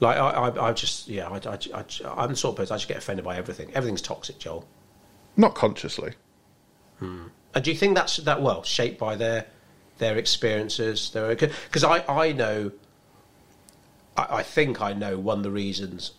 Like 0.00 0.16
I, 0.16 0.30
I, 0.30 0.68
I 0.68 0.72
just 0.72 1.08
yeah, 1.08 1.28
I, 1.28 1.36
I, 1.46 1.58
I, 1.74 1.84
I'm 2.16 2.30
the 2.30 2.36
sort 2.36 2.52
of 2.54 2.56
person 2.56 2.74
I 2.74 2.76
just 2.78 2.88
get 2.88 2.96
offended 2.96 3.24
by 3.24 3.36
everything. 3.36 3.70
Everything's 3.74 4.00
toxic, 4.02 4.38
Joel. 4.38 4.66
not 5.36 5.54
consciously. 5.54 6.12
Hmm. 6.98 7.24
And 7.54 7.64
do 7.64 7.70
you 7.70 7.76
think 7.76 7.94
that's 7.96 8.16
that 8.18 8.42
well 8.42 8.62
shaped 8.62 8.98
by 8.98 9.16
their 9.16 9.46
their 9.98 10.16
experiences? 10.16 11.10
Their 11.10 11.34
because 11.34 11.84
I 11.84 12.04
I 12.08 12.32
know. 12.32 12.72
I, 14.16 14.36
I 14.38 14.42
think 14.42 14.80
I 14.80 14.92
know 14.92 15.18
one 15.18 15.38
of 15.38 15.44
the 15.44 15.50
reasons 15.50 16.12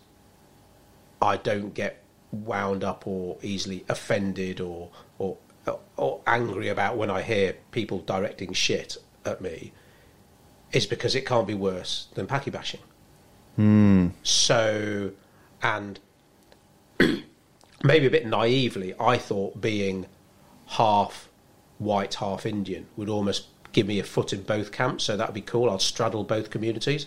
I 1.20 1.36
don't 1.36 1.72
get 1.72 2.02
wound 2.32 2.82
up 2.82 3.06
or 3.06 3.36
easily 3.42 3.84
offended 3.88 4.60
or 4.60 4.90
or 5.18 5.36
or 5.96 6.20
angry 6.26 6.68
about 6.68 6.96
when 6.96 7.10
I 7.10 7.22
hear 7.22 7.56
people 7.70 8.00
directing 8.00 8.52
shit 8.52 8.96
at 9.24 9.40
me 9.40 9.72
is 10.72 10.86
because 10.86 11.14
it 11.14 11.26
can't 11.26 11.46
be 11.46 11.54
worse 11.54 12.08
than 12.14 12.26
Paki 12.26 12.50
bashing. 12.50 12.80
Hmm. 13.56 14.08
So, 14.22 15.12
and 15.62 16.00
maybe 17.84 18.06
a 18.06 18.10
bit 18.10 18.26
naively, 18.26 18.94
I 18.98 19.18
thought 19.18 19.60
being 19.60 20.06
half 20.72 21.28
white, 21.78 22.14
half 22.14 22.46
Indian 22.46 22.86
would 22.96 23.08
almost 23.08 23.46
give 23.72 23.86
me 23.86 23.98
a 23.98 24.04
foot 24.04 24.32
in 24.32 24.42
both 24.42 24.72
camps. 24.72 25.04
So 25.04 25.16
that'd 25.16 25.34
be 25.34 25.40
cool. 25.40 25.70
I'd 25.70 25.80
straddle 25.80 26.24
both 26.24 26.50
communities. 26.50 27.06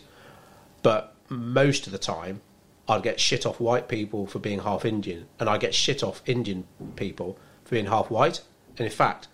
But 0.84 1.16
most 1.30 1.88
of 1.88 1.92
the 1.92 1.98
time, 1.98 2.42
I'd 2.88 3.04
get 3.04 3.20
shit 3.20 3.46
off 3.46 3.60
white 3.60 3.88
people 3.88 4.28
for 4.28 4.38
being 4.38 4.60
half 4.60 4.86
Indian, 4.86 5.26
and 5.40 5.50
I 5.50 5.58
get 5.58 5.74
shit 5.74 6.04
off 6.04 6.22
Indian 6.28 6.66
people 6.96 7.40
for 7.64 7.72
being 7.72 7.88
half 7.88 8.12
white. 8.12 8.42
And 8.78 8.86
in 8.86 8.92
fact, 8.92 9.28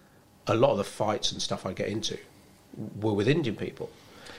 a 0.47 0.55
lot 0.55 0.71
of 0.71 0.77
the 0.77 0.85
fights 0.85 1.31
and 1.31 1.41
stuff 1.41 1.65
I 1.65 1.73
get 1.73 1.89
into 1.89 2.17
were 3.01 3.13
with 3.13 3.27
Indian 3.27 3.57
people. 3.57 3.89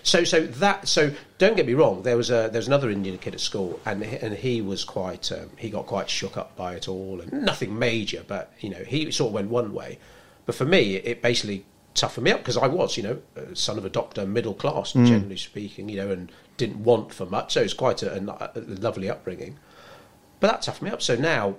So, 0.05 0.25
so 0.25 0.45
that, 0.47 0.89
so 0.89 1.13
don't 1.39 1.57
get 1.57 1.67
me 1.67 1.75
wrong. 1.75 2.03
There 2.03 2.17
was 2.17 2.31
a 2.31 2.49
there 2.51 2.59
was 2.59 2.67
another 2.67 2.91
Indian 2.91 3.19
kid 3.19 3.35
at 3.35 3.41
school, 3.41 3.79
and 3.87 4.05
he- 4.05 4.17
and 4.17 4.35
he 4.35 4.61
was 4.61 4.85
quite 4.85 5.31
um, 5.31 5.51
he 5.57 5.71
got 5.71 5.87
quite 5.87 6.11
shook 6.11 6.37
up 6.37 6.57
by 6.57 6.75
it 6.75 6.89
all, 6.89 7.21
and 7.21 7.33
nothing 7.33 7.79
major, 7.79 8.25
but 8.27 8.53
you 8.61 8.71
know 8.71 8.83
he 8.85 9.11
sort 9.13 9.29
of 9.29 9.35
went 9.35 9.49
one 9.51 9.73
way. 9.73 9.99
But 10.45 10.57
for 10.57 10.65
me, 10.65 10.97
it 10.97 11.23
basically 11.23 11.65
toughened 11.95 12.25
me 12.25 12.33
up 12.33 12.39
because 12.41 12.57
I 12.57 12.67
was, 12.67 12.97
you 12.97 13.03
know, 13.05 13.23
a 13.37 13.55
son 13.55 13.79
of 13.79 13.85
a 13.85 13.91
doctor, 13.91 14.27
middle 14.27 14.55
class, 14.55 14.93
generally 14.93 15.37
speaking, 15.37 15.89
you 15.89 15.97
know, 15.97 16.11
and 16.11 16.33
didn't 16.57 16.83
want 16.83 17.15
for 17.15 17.27
much. 17.27 17.53
So 17.53 17.61
it 17.61 17.65
was 17.65 17.75
quite 17.75 18.03
a, 18.03 18.17
a, 18.17 18.51
a 18.59 18.61
lovely 18.61 19.09
upbringing. 19.09 19.59
But 20.41 20.51
that 20.51 20.63
toughened 20.63 20.89
me 20.89 20.91
up. 20.91 21.01
So 21.03 21.15
now 21.15 21.57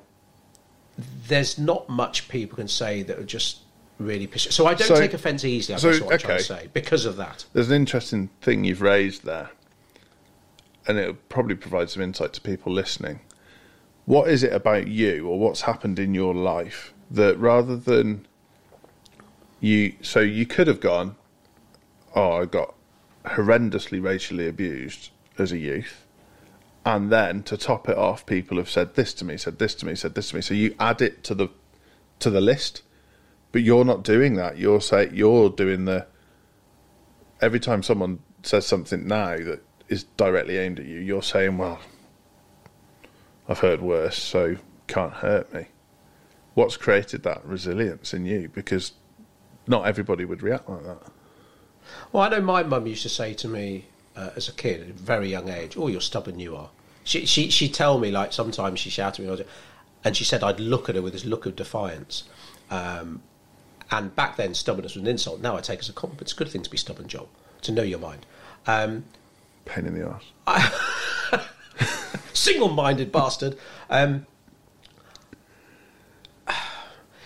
there's 1.28 1.58
not 1.58 1.88
much 1.90 2.28
people 2.28 2.58
can 2.58 2.68
say 2.68 3.04
that 3.04 3.18
are 3.18 3.24
just 3.24 3.60
really 4.04 4.28
piss. 4.28 4.48
So 4.52 4.66
I 4.68 4.74
don't 4.74 4.88
So- 4.88 4.96
take 4.96 5.14
offence 5.14 5.44
easily. 5.46 5.76
I 5.76 5.80
so, 5.80 5.92
guess 5.92 6.02
what 6.02 6.14
I'm 6.14 6.20
trying 6.20 6.38
to 6.38 6.44
say 6.44 6.70
because 6.74 7.06
of 7.06 7.18
that. 7.18 7.46
There's 7.54 7.70
an 7.70 7.76
interesting 7.76 8.30
thing 8.42 8.64
you've 8.64 8.82
raised 8.82 9.26
there, 9.26 9.50
and 10.88 10.98
it'll 10.98 11.16
probably 11.30 11.56
provide 11.56 11.90
some 11.90 12.02
insight 12.04 12.34
to 12.34 12.42
people 12.42 12.72
listening. 12.72 13.22
What 14.06 14.30
is 14.30 14.44
it 14.44 14.52
about 14.52 14.88
you, 14.88 15.28
or 15.28 15.40
what's 15.40 15.62
happened 15.62 15.98
in 15.98 16.14
your 16.14 16.34
life 16.34 16.94
that 17.10 17.38
rather 17.40 17.78
than 17.78 18.28
you, 19.62 19.94
so 20.02 20.20
you 20.20 20.46
could 20.46 20.68
have 20.68 20.82
gone, 20.82 21.16
oh, 22.16 22.42
I 22.42 22.46
got 22.46 22.76
horrendously 23.26 24.04
racially 24.04 24.48
abused 24.48 25.12
as 25.38 25.52
a 25.54 25.58
youth, 25.58 26.06
and 26.86 27.10
then 27.10 27.44
to 27.44 27.56
top 27.56 27.88
it 27.88 27.98
off, 27.98 28.26
people 28.26 28.58
have 28.58 28.70
said 28.70 28.96
this 28.96 29.14
to 29.16 29.26
me, 29.26 29.38
said 29.38 29.58
this 29.58 29.74
to 29.76 29.86
me, 29.86 29.96
said 29.96 30.16
this 30.16 30.30
to 30.30 30.36
me. 30.36 30.42
So 30.42 30.54
you 30.54 30.76
add 30.80 31.02
it 31.02 31.24
to 31.24 31.34
the 31.34 31.48
to 32.20 32.30
the 32.30 32.42
list, 32.42 32.82
but 33.54 33.62
you're 33.62 33.86
not 33.86 34.04
doing 34.04 34.34
that. 34.36 34.58
You're 34.58 34.82
say 34.82 35.10
you're 35.14 35.50
doing 35.50 35.86
the 35.86 36.06
every 37.40 37.62
time 37.62 37.82
someone 37.82 38.20
says 38.42 38.66
something 38.66 39.08
now 39.08 39.38
that 39.38 39.64
is 39.88 40.04
directly 40.18 40.58
aimed 40.58 40.80
at 40.80 40.86
you, 40.86 41.00
you're 41.00 41.24
saying, 41.24 41.58
"Well, 41.58 41.80
I've 43.48 43.60
heard 43.60 43.82
worse, 43.82 44.18
so 44.18 44.58
can't 44.88 45.14
hurt 45.14 45.54
me." 45.54 45.68
What's 46.56 46.78
created 46.78 47.24
that 47.24 47.46
resilience 47.46 48.14
in 48.14 48.26
you? 48.26 48.50
Because 48.50 48.94
not 49.68 49.88
everybody 49.88 50.26
would 50.26 50.44
react 50.44 50.70
like 50.70 50.84
that. 50.84 51.04
Well, 52.12 52.24
I 52.24 52.30
know 52.30 52.42
my 52.42 52.64
mum 52.64 52.88
used 52.88 53.04
to 53.04 53.10
say 53.10 53.34
to 53.36 53.48
me 53.48 53.86
uh, 54.16 54.32
as 54.36 54.50
a 54.50 54.54
kid, 54.54 54.82
at 54.82 54.90
a 54.90 54.94
very 54.94 55.30
young 55.30 55.50
age, 55.50 55.78
"Oh, 55.78 55.88
you're 55.88 56.02
stubborn, 56.02 56.40
you 56.40 56.56
are." 56.56 56.72
She 57.04 57.28
she 57.28 57.52
she'd 57.52 57.76
tell 57.76 58.00
me 58.00 58.10
like 58.10 58.34
sometimes 58.34 58.80
she 58.80 58.90
shouted 58.90 59.30
at 59.30 59.40
me, 59.40 59.46
and 60.04 60.18
she 60.18 60.24
said 60.24 60.44
I'd 60.44 60.60
look 60.60 60.90
at 60.90 60.96
her 60.96 61.04
with 61.04 61.14
this 61.14 61.26
look 61.26 61.46
of 61.46 61.56
defiance. 61.56 62.24
Um, 62.72 63.22
and 63.98 64.16
back 64.16 64.38
then, 64.38 64.54
stubbornness 64.54 64.96
was 64.96 65.02
an 65.02 65.08
insult. 65.08 65.42
Now 65.42 65.56
I 65.56 65.62
take 65.62 65.80
it 65.80 65.86
as 65.86 65.90
a 65.90 65.94
compliment. 65.94 66.24
It's 66.24 66.34
a 66.34 66.36
good 66.36 66.50
thing 66.50 66.64
to 66.64 66.70
be 66.70 66.78
stubborn, 66.78 67.08
Joel, 67.08 67.30
to 67.62 67.72
know 67.72 67.84
your 67.84 68.00
mind. 68.00 68.26
Um, 68.66 69.06
Pain 69.66 69.86
in 69.86 69.94
the 69.94 70.20
arse. 70.48 71.48
single-minded 72.34 73.12
bastard. 73.12 73.58
Um, 73.90 74.26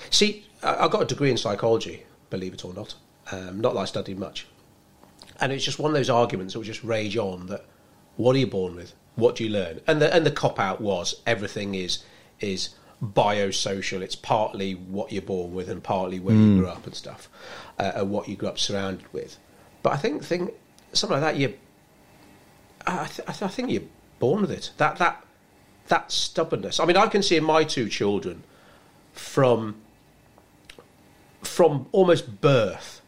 see, 0.10 0.45
I, 0.62 0.86
I 0.86 0.88
got 0.88 1.01
a 1.01 1.06
degree 1.06 1.32
in 1.32 1.38
psychology, 1.38 2.03
believe 2.30 2.53
it 2.53 2.63
or 2.65 2.73
not. 2.73 2.95
Um, 3.32 3.62
not 3.62 3.73
that 3.73 3.80
I 3.80 3.86
studied 3.86 4.19
much, 4.19 4.47
And 5.39 5.51
it's 5.51 5.65
just 5.65 5.80
one 5.80 5.91
of 5.91 5.95
those 5.95 6.10
arguments 6.10 6.53
that 6.53 6.60
will 6.60 6.65
just 6.65 6.84
rage 6.84 7.17
on 7.17 7.47
that 7.47 7.65
what 8.15 8.36
are 8.36 8.39
you 8.39 8.47
born 8.47 8.75
with? 8.75 8.93
What 9.15 9.36
do 9.36 9.43
you 9.43 9.49
learn? 9.49 9.82
And 9.88 10.01
the 10.01 10.13
and 10.13 10.25
the 10.25 10.32
cop 10.32 10.60
out 10.60 10.80
was 10.80 11.21
everything 11.25 11.75
is 11.75 12.03
is 12.39 12.69
biosocial. 13.03 14.01
It's 14.01 14.15
partly 14.15 14.73
what 14.73 15.12
you're 15.12 15.21
born 15.21 15.53
with 15.53 15.69
and 15.69 15.83
partly 15.83 16.19
where 16.19 16.36
you 16.36 16.57
grew 16.57 16.67
up 16.67 16.86
and 16.86 16.95
stuff, 16.95 17.29
uh, 17.77 17.91
and 17.95 18.10
what 18.10 18.27
you 18.27 18.36
grew 18.36 18.49
up 18.49 18.60
surrounded 18.60 19.12
with. 19.13 19.38
But 19.83 19.93
I 19.93 19.97
think 19.97 20.23
think 20.23 20.53
something 20.93 21.21
like 21.21 21.33
that 21.33 21.39
you 21.39 21.57
I, 22.88 23.05
th- 23.05 23.27
I, 23.27 23.31
th- 23.33 23.43
I 23.43 23.47
think 23.47 23.69
you're 23.69 23.83
born 24.19 24.41
with 24.41 24.51
it. 24.51 24.71
That 24.77 24.97
that 24.97 25.23
that 25.89 26.12
stubbornness. 26.12 26.79
I 26.79 26.86
mean, 26.86 26.97
I 26.97 27.07
can 27.07 27.21
see 27.21 27.36
in 27.36 27.43
my 27.43 27.63
two 27.63 27.89
children 27.89 28.43
from 29.13 29.75
from 31.43 31.88
almost 31.91 32.41
birth 32.41 33.01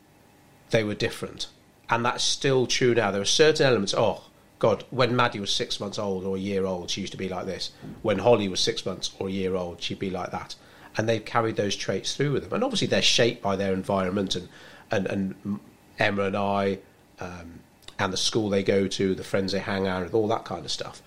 they 0.69 0.83
were 0.83 0.95
different, 0.95 1.47
and 1.89 2.05
that's 2.05 2.23
still 2.23 2.67
true 2.67 2.93
now. 2.93 3.11
There 3.11 3.21
are 3.21 3.25
certain 3.25 3.65
elements. 3.65 3.93
Oh 3.97 4.25
God, 4.59 4.83
when 4.89 5.15
Maddie 5.15 5.39
was 5.39 5.53
six 5.53 5.79
months 5.79 5.97
old 5.97 6.25
or 6.25 6.35
a 6.35 6.39
year 6.39 6.65
old, 6.65 6.89
she 6.89 7.01
used 7.01 7.13
to 7.13 7.17
be 7.17 7.29
like 7.29 7.45
this. 7.45 7.71
When 8.01 8.19
Holly 8.19 8.49
was 8.49 8.59
six 8.59 8.85
months 8.85 9.11
or 9.17 9.29
a 9.29 9.31
year 9.31 9.55
old, 9.55 9.81
she'd 9.81 9.99
be 9.99 10.09
like 10.09 10.31
that. 10.31 10.55
And 10.97 11.07
they've 11.07 11.23
carried 11.23 11.55
those 11.55 11.75
traits 11.75 12.15
through 12.15 12.33
with 12.33 12.43
them. 12.43 12.53
And 12.53 12.63
obviously, 12.63 12.87
they're 12.87 13.01
shaped 13.01 13.41
by 13.41 13.55
their 13.55 13.73
environment 13.73 14.35
and 14.35 14.49
and 14.91 15.07
and 15.07 15.59
Emma 15.97 16.23
and 16.23 16.35
I. 16.35 16.79
Um, 17.19 17.61
and 17.99 18.13
the 18.13 18.17
school 18.17 18.49
they 18.49 18.63
go 18.63 18.87
to, 18.87 19.13
the 19.13 19.23
friends 19.23 19.51
they 19.51 19.59
hang 19.59 19.85
out 19.85 20.03
with, 20.03 20.13
all 20.13 20.27
that 20.29 20.45
kind 20.45 20.63
of 20.63 20.71
stuff. 20.71 21.01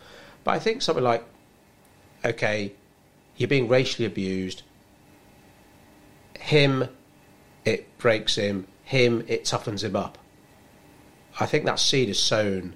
But 0.44 0.52
I 0.52 0.58
think 0.58 0.82
something 0.82 1.02
like, 1.02 1.24
okay, 2.24 2.72
you're 3.36 3.48
being 3.48 3.66
racially 3.66 4.04
abused. 4.04 4.62
Him, 6.38 6.88
it 7.64 7.96
breaks 7.98 8.34
him. 8.34 8.66
Him, 8.84 9.24
it 9.26 9.44
toughens 9.44 9.82
him 9.82 9.96
up. 9.96 10.18
I 11.40 11.46
think 11.46 11.64
that 11.64 11.78
seed 11.78 12.10
is 12.10 12.20
sown, 12.20 12.74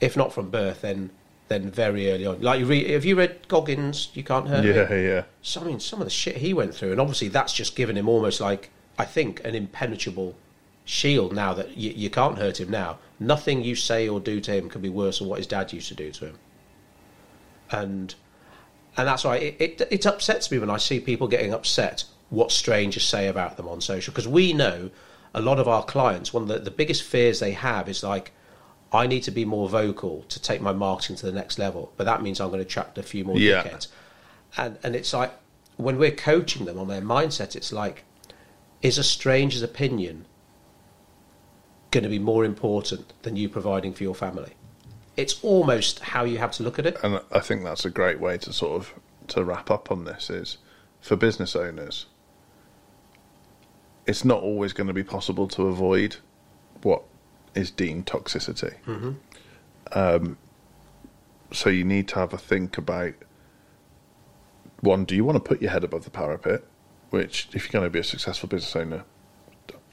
if 0.00 0.16
not 0.16 0.32
from 0.32 0.50
birth, 0.50 0.82
then 0.82 1.10
then 1.48 1.70
very 1.70 2.10
early 2.10 2.26
on. 2.26 2.40
Like 2.40 2.60
you 2.60 2.66
read, 2.66 2.90
have 2.90 3.04
you 3.04 3.16
read 3.16 3.48
Goggins? 3.48 4.10
You 4.14 4.22
can't 4.22 4.46
hurt 4.48 4.64
me. 4.64 4.70
Yeah, 4.70 4.94
yeah. 4.94 5.22
So, 5.40 5.62
I 5.62 5.64
mean, 5.64 5.80
some 5.80 6.00
of 6.00 6.06
the 6.06 6.10
shit 6.10 6.36
he 6.36 6.52
went 6.52 6.74
through, 6.74 6.92
and 6.92 7.00
obviously 7.00 7.28
that's 7.28 7.52
just 7.52 7.74
given 7.74 7.96
him 7.96 8.08
almost 8.08 8.40
like 8.40 8.70
I 8.98 9.04
think 9.04 9.42
an 9.44 9.54
impenetrable 9.54 10.36
shield. 10.84 11.34
Now 11.34 11.54
that 11.54 11.76
you, 11.76 11.90
you 11.90 12.10
can't 12.10 12.38
hurt 12.38 12.60
him 12.60 12.70
now, 12.70 12.98
nothing 13.18 13.62
you 13.62 13.74
say 13.74 14.08
or 14.08 14.20
do 14.20 14.40
to 14.40 14.52
him 14.52 14.68
can 14.68 14.82
be 14.82 14.88
worse 14.88 15.18
than 15.18 15.28
what 15.28 15.38
his 15.38 15.46
dad 15.46 15.72
used 15.72 15.88
to 15.88 15.94
do 15.94 16.10
to 16.12 16.26
him. 16.26 16.38
And 17.70 18.14
and 18.96 19.06
that's 19.06 19.24
why 19.24 19.36
it, 19.36 19.56
it, 19.58 19.88
it 19.90 20.06
upsets 20.06 20.50
me 20.50 20.58
when 20.58 20.70
I 20.70 20.76
see 20.76 21.00
people 21.00 21.28
getting 21.28 21.54
upset 21.54 22.04
what 22.30 22.50
strangers 22.52 23.04
say 23.04 23.28
about 23.28 23.56
them 23.56 23.68
on 23.68 23.80
social 23.80 24.12
because 24.12 24.28
we 24.28 24.52
know 24.52 24.90
a 25.34 25.40
lot 25.40 25.58
of 25.58 25.68
our 25.68 25.84
clients 25.84 26.32
one 26.32 26.42
of 26.42 26.48
the, 26.48 26.58
the 26.58 26.70
biggest 26.70 27.02
fears 27.02 27.38
they 27.40 27.52
have 27.52 27.88
is 27.88 28.02
like 28.02 28.32
I 28.92 29.06
need 29.06 29.22
to 29.24 29.30
be 29.30 29.44
more 29.44 29.68
vocal 29.68 30.24
to 30.28 30.40
take 30.40 30.60
my 30.60 30.72
marketing 30.72 31.16
to 31.16 31.26
the 31.26 31.32
next 31.32 31.58
level, 31.58 31.92
but 31.96 32.04
that 32.04 32.22
means 32.22 32.40
I'm 32.40 32.48
going 32.48 32.60
to 32.60 32.66
attract 32.66 32.96
a 32.98 33.02
few 33.02 33.24
more 33.24 33.38
Yeah. 33.38 33.62
dickheads. 33.62 33.88
And 34.56 34.78
and 34.82 34.96
it's 34.96 35.12
like 35.12 35.32
when 35.76 35.98
we're 35.98 36.10
coaching 36.10 36.64
them 36.64 36.78
on 36.78 36.88
their 36.88 37.02
mindset, 37.02 37.54
it's 37.54 37.72
like, 37.72 38.04
is 38.82 38.98
a 38.98 39.04
stranger's 39.04 39.62
opinion 39.62 40.26
going 41.90 42.04
to 42.04 42.08
be 42.10 42.18
more 42.18 42.44
important 42.44 43.12
than 43.22 43.36
you 43.36 43.48
providing 43.48 43.92
for 43.92 44.02
your 44.02 44.14
family? 44.14 44.52
It's 45.16 45.42
almost 45.42 45.98
how 46.00 46.24
you 46.24 46.38
have 46.38 46.52
to 46.52 46.62
look 46.62 46.78
at 46.78 46.86
it. 46.86 46.96
And 47.02 47.20
I 47.30 47.40
think 47.40 47.64
that's 47.64 47.84
a 47.84 47.90
great 47.90 48.20
way 48.20 48.38
to 48.38 48.52
sort 48.52 48.80
of 48.80 48.94
to 49.28 49.44
wrap 49.44 49.70
up 49.70 49.90
on 49.90 50.04
this 50.04 50.30
is 50.30 50.58
for 51.00 51.16
business 51.16 51.54
owners. 51.54 52.06
It's 54.06 54.24
not 54.24 54.42
always 54.42 54.72
going 54.72 54.86
to 54.86 54.94
be 54.94 55.04
possible 55.04 55.46
to 55.48 55.66
avoid 55.66 56.16
what 56.82 57.02
is 57.58 57.70
deemed 57.70 58.06
toxicity. 58.06 58.74
Um, 59.92 60.38
so 61.52 61.70
you 61.70 61.84
need 61.84 62.08
to 62.08 62.16
have 62.16 62.32
a 62.32 62.38
think 62.38 62.78
about 62.78 63.14
one. 64.80 65.04
Do 65.04 65.14
you 65.14 65.24
want 65.24 65.36
to 65.36 65.40
put 65.40 65.60
your 65.60 65.70
head 65.70 65.84
above 65.84 66.04
the 66.04 66.10
parapet? 66.10 66.62
Which, 67.10 67.48
if 67.52 67.64
you're 67.64 67.80
going 67.80 67.90
to 67.90 67.90
be 67.90 67.98
a 67.98 68.04
successful 68.04 68.48
business 68.48 68.76
owner, 68.76 69.04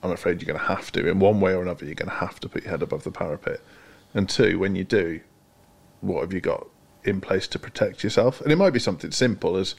I'm 0.03 0.11
afraid 0.11 0.41
you're 0.41 0.47
going 0.47 0.59
to 0.59 0.75
have 0.75 0.91
to. 0.91 1.07
In 1.07 1.19
one 1.19 1.39
way 1.39 1.53
or 1.53 1.61
another, 1.61 1.85
you're 1.85 1.95
going 1.95 2.09
to 2.09 2.15
have 2.15 2.39
to 2.41 2.49
put 2.49 2.63
your 2.63 2.71
head 2.71 2.83
above 2.83 3.03
the 3.03 3.11
parapet. 3.11 3.61
And 4.13 4.29
two, 4.29 4.59
when 4.59 4.75
you 4.75 4.83
do, 4.83 5.21
what 6.01 6.21
have 6.21 6.33
you 6.33 6.41
got 6.41 6.67
in 7.03 7.21
place 7.21 7.47
to 7.47 7.59
protect 7.59 8.03
yourself? 8.03 8.41
And 8.41 8.51
it 8.51 8.57
might 8.57 8.73
be 8.73 8.79
something 8.79 9.11
simple 9.11 9.55
as 9.55 9.75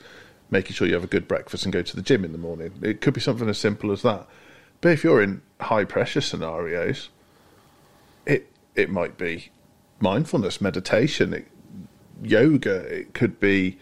making 0.50 0.72
sure 0.74 0.88
you 0.88 0.94
have 0.94 1.04
a 1.04 1.08
good 1.08 1.28
breakfast 1.28 1.64
and 1.64 1.72
go 1.72 1.82
to 1.82 1.96
the 1.96 2.02
gym 2.02 2.24
in 2.24 2.32
the 2.32 2.38
morning. 2.38 2.72
It 2.82 3.00
could 3.00 3.14
be 3.14 3.20
something 3.20 3.48
as 3.48 3.58
simple 3.58 3.92
as 3.92 4.02
that. 4.02 4.26
But 4.80 4.92
if 4.92 5.04
you're 5.04 5.22
in 5.22 5.42
high 5.60 5.84
pressure 5.84 6.20
scenarios, 6.20 7.10
it 8.76 8.90
might 8.90 9.18
be 9.18 9.50
mindfulness, 10.00 10.60
meditation, 10.60 11.32
it, 11.32 11.46
yoga. 12.22 12.76
It 12.76 13.14
could 13.14 13.40
be 13.40 13.78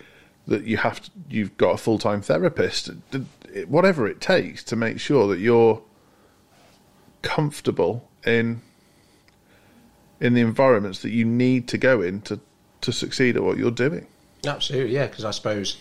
that 0.46 0.64
you 0.64 0.76
have 0.78 1.00
to, 1.02 1.10
you've 1.28 1.56
got 1.56 1.74
a 1.74 1.76
full 1.76 1.98
time 1.98 2.22
therapist. 2.22 2.90
Whatever 3.66 4.06
it 4.06 4.20
takes 4.20 4.62
to 4.64 4.76
make 4.76 5.00
sure 5.00 5.28
that 5.28 5.38
you're 5.38 5.82
comfortable 7.22 8.08
in 8.26 8.60
in 10.20 10.34
the 10.34 10.40
environments 10.40 11.02
that 11.02 11.10
you 11.10 11.24
need 11.24 11.68
to 11.68 11.76
go 11.76 12.00
in 12.00 12.20
to, 12.22 12.40
to 12.80 12.92
succeed 12.92 13.36
at 13.36 13.42
what 13.42 13.58
you're 13.58 13.70
doing. 13.70 14.06
Absolutely, 14.46 14.94
yeah, 14.94 15.06
because 15.06 15.24
I 15.24 15.32
suppose 15.32 15.78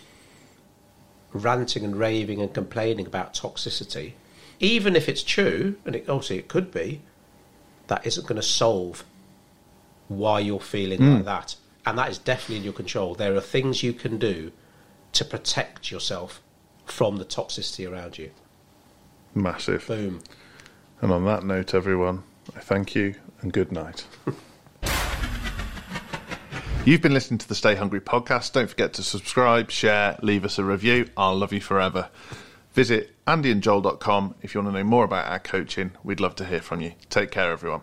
ranting 1.32 1.84
and 1.84 1.96
raving 1.96 2.40
and 2.40 2.52
complaining 2.52 3.06
about 3.06 3.34
toxicity, 3.34 4.12
even 4.60 4.96
if 4.96 5.08
it's 5.08 5.22
true, 5.22 5.76
and 5.86 5.96
it, 5.96 6.08
obviously 6.08 6.38
it 6.38 6.48
could 6.48 6.72
be, 6.72 7.00
that 7.86 8.06
isn't 8.06 8.26
going 8.26 8.40
to 8.40 8.42
solve 8.42 9.04
why 10.08 10.40
you're 10.40 10.60
feeling 10.60 11.00
like 11.00 11.22
mm. 11.22 11.24
that. 11.24 11.56
And 11.86 11.98
that 11.98 12.10
is 12.10 12.18
definitely 12.18 12.56
in 12.56 12.64
your 12.64 12.72
control. 12.72 13.14
There 13.14 13.34
are 13.34 13.40
things 13.40 13.82
you 13.82 13.92
can 13.92 14.18
do 14.18 14.52
to 15.12 15.24
protect 15.24 15.90
yourself 15.90 16.42
from 16.86 17.16
the 17.16 17.24
toxicity 17.24 17.90
around 17.90 18.18
you. 18.18 18.30
Massive. 19.34 19.86
Boom. 19.86 20.20
And 21.00 21.12
on 21.12 21.24
that 21.26 21.44
note, 21.44 21.74
everyone, 21.74 22.22
I 22.56 22.60
thank 22.60 22.94
you 22.94 23.14
and 23.40 23.52
good 23.52 23.72
night. 23.72 24.06
You've 26.84 27.00
been 27.00 27.14
listening 27.14 27.38
to 27.38 27.48
the 27.48 27.54
Stay 27.54 27.74
Hungry 27.74 28.00
podcast. 28.00 28.52
Don't 28.52 28.68
forget 28.68 28.92
to 28.94 29.02
subscribe, 29.02 29.70
share, 29.70 30.18
leave 30.20 30.44
us 30.44 30.58
a 30.58 30.64
review. 30.64 31.08
I'll 31.16 31.36
love 31.36 31.52
you 31.52 31.60
forever. 31.60 32.10
Visit 32.74 33.14
andyandjoel.com 33.26 34.34
if 34.42 34.52
you 34.52 34.60
want 34.60 34.74
to 34.74 34.78
know 34.78 34.84
more 34.84 35.04
about 35.04 35.28
our 35.28 35.38
coaching. 35.38 35.92
We'd 36.02 36.18
love 36.18 36.34
to 36.36 36.44
hear 36.44 36.60
from 36.60 36.80
you. 36.80 36.94
Take 37.08 37.30
care, 37.30 37.52
everyone. 37.52 37.82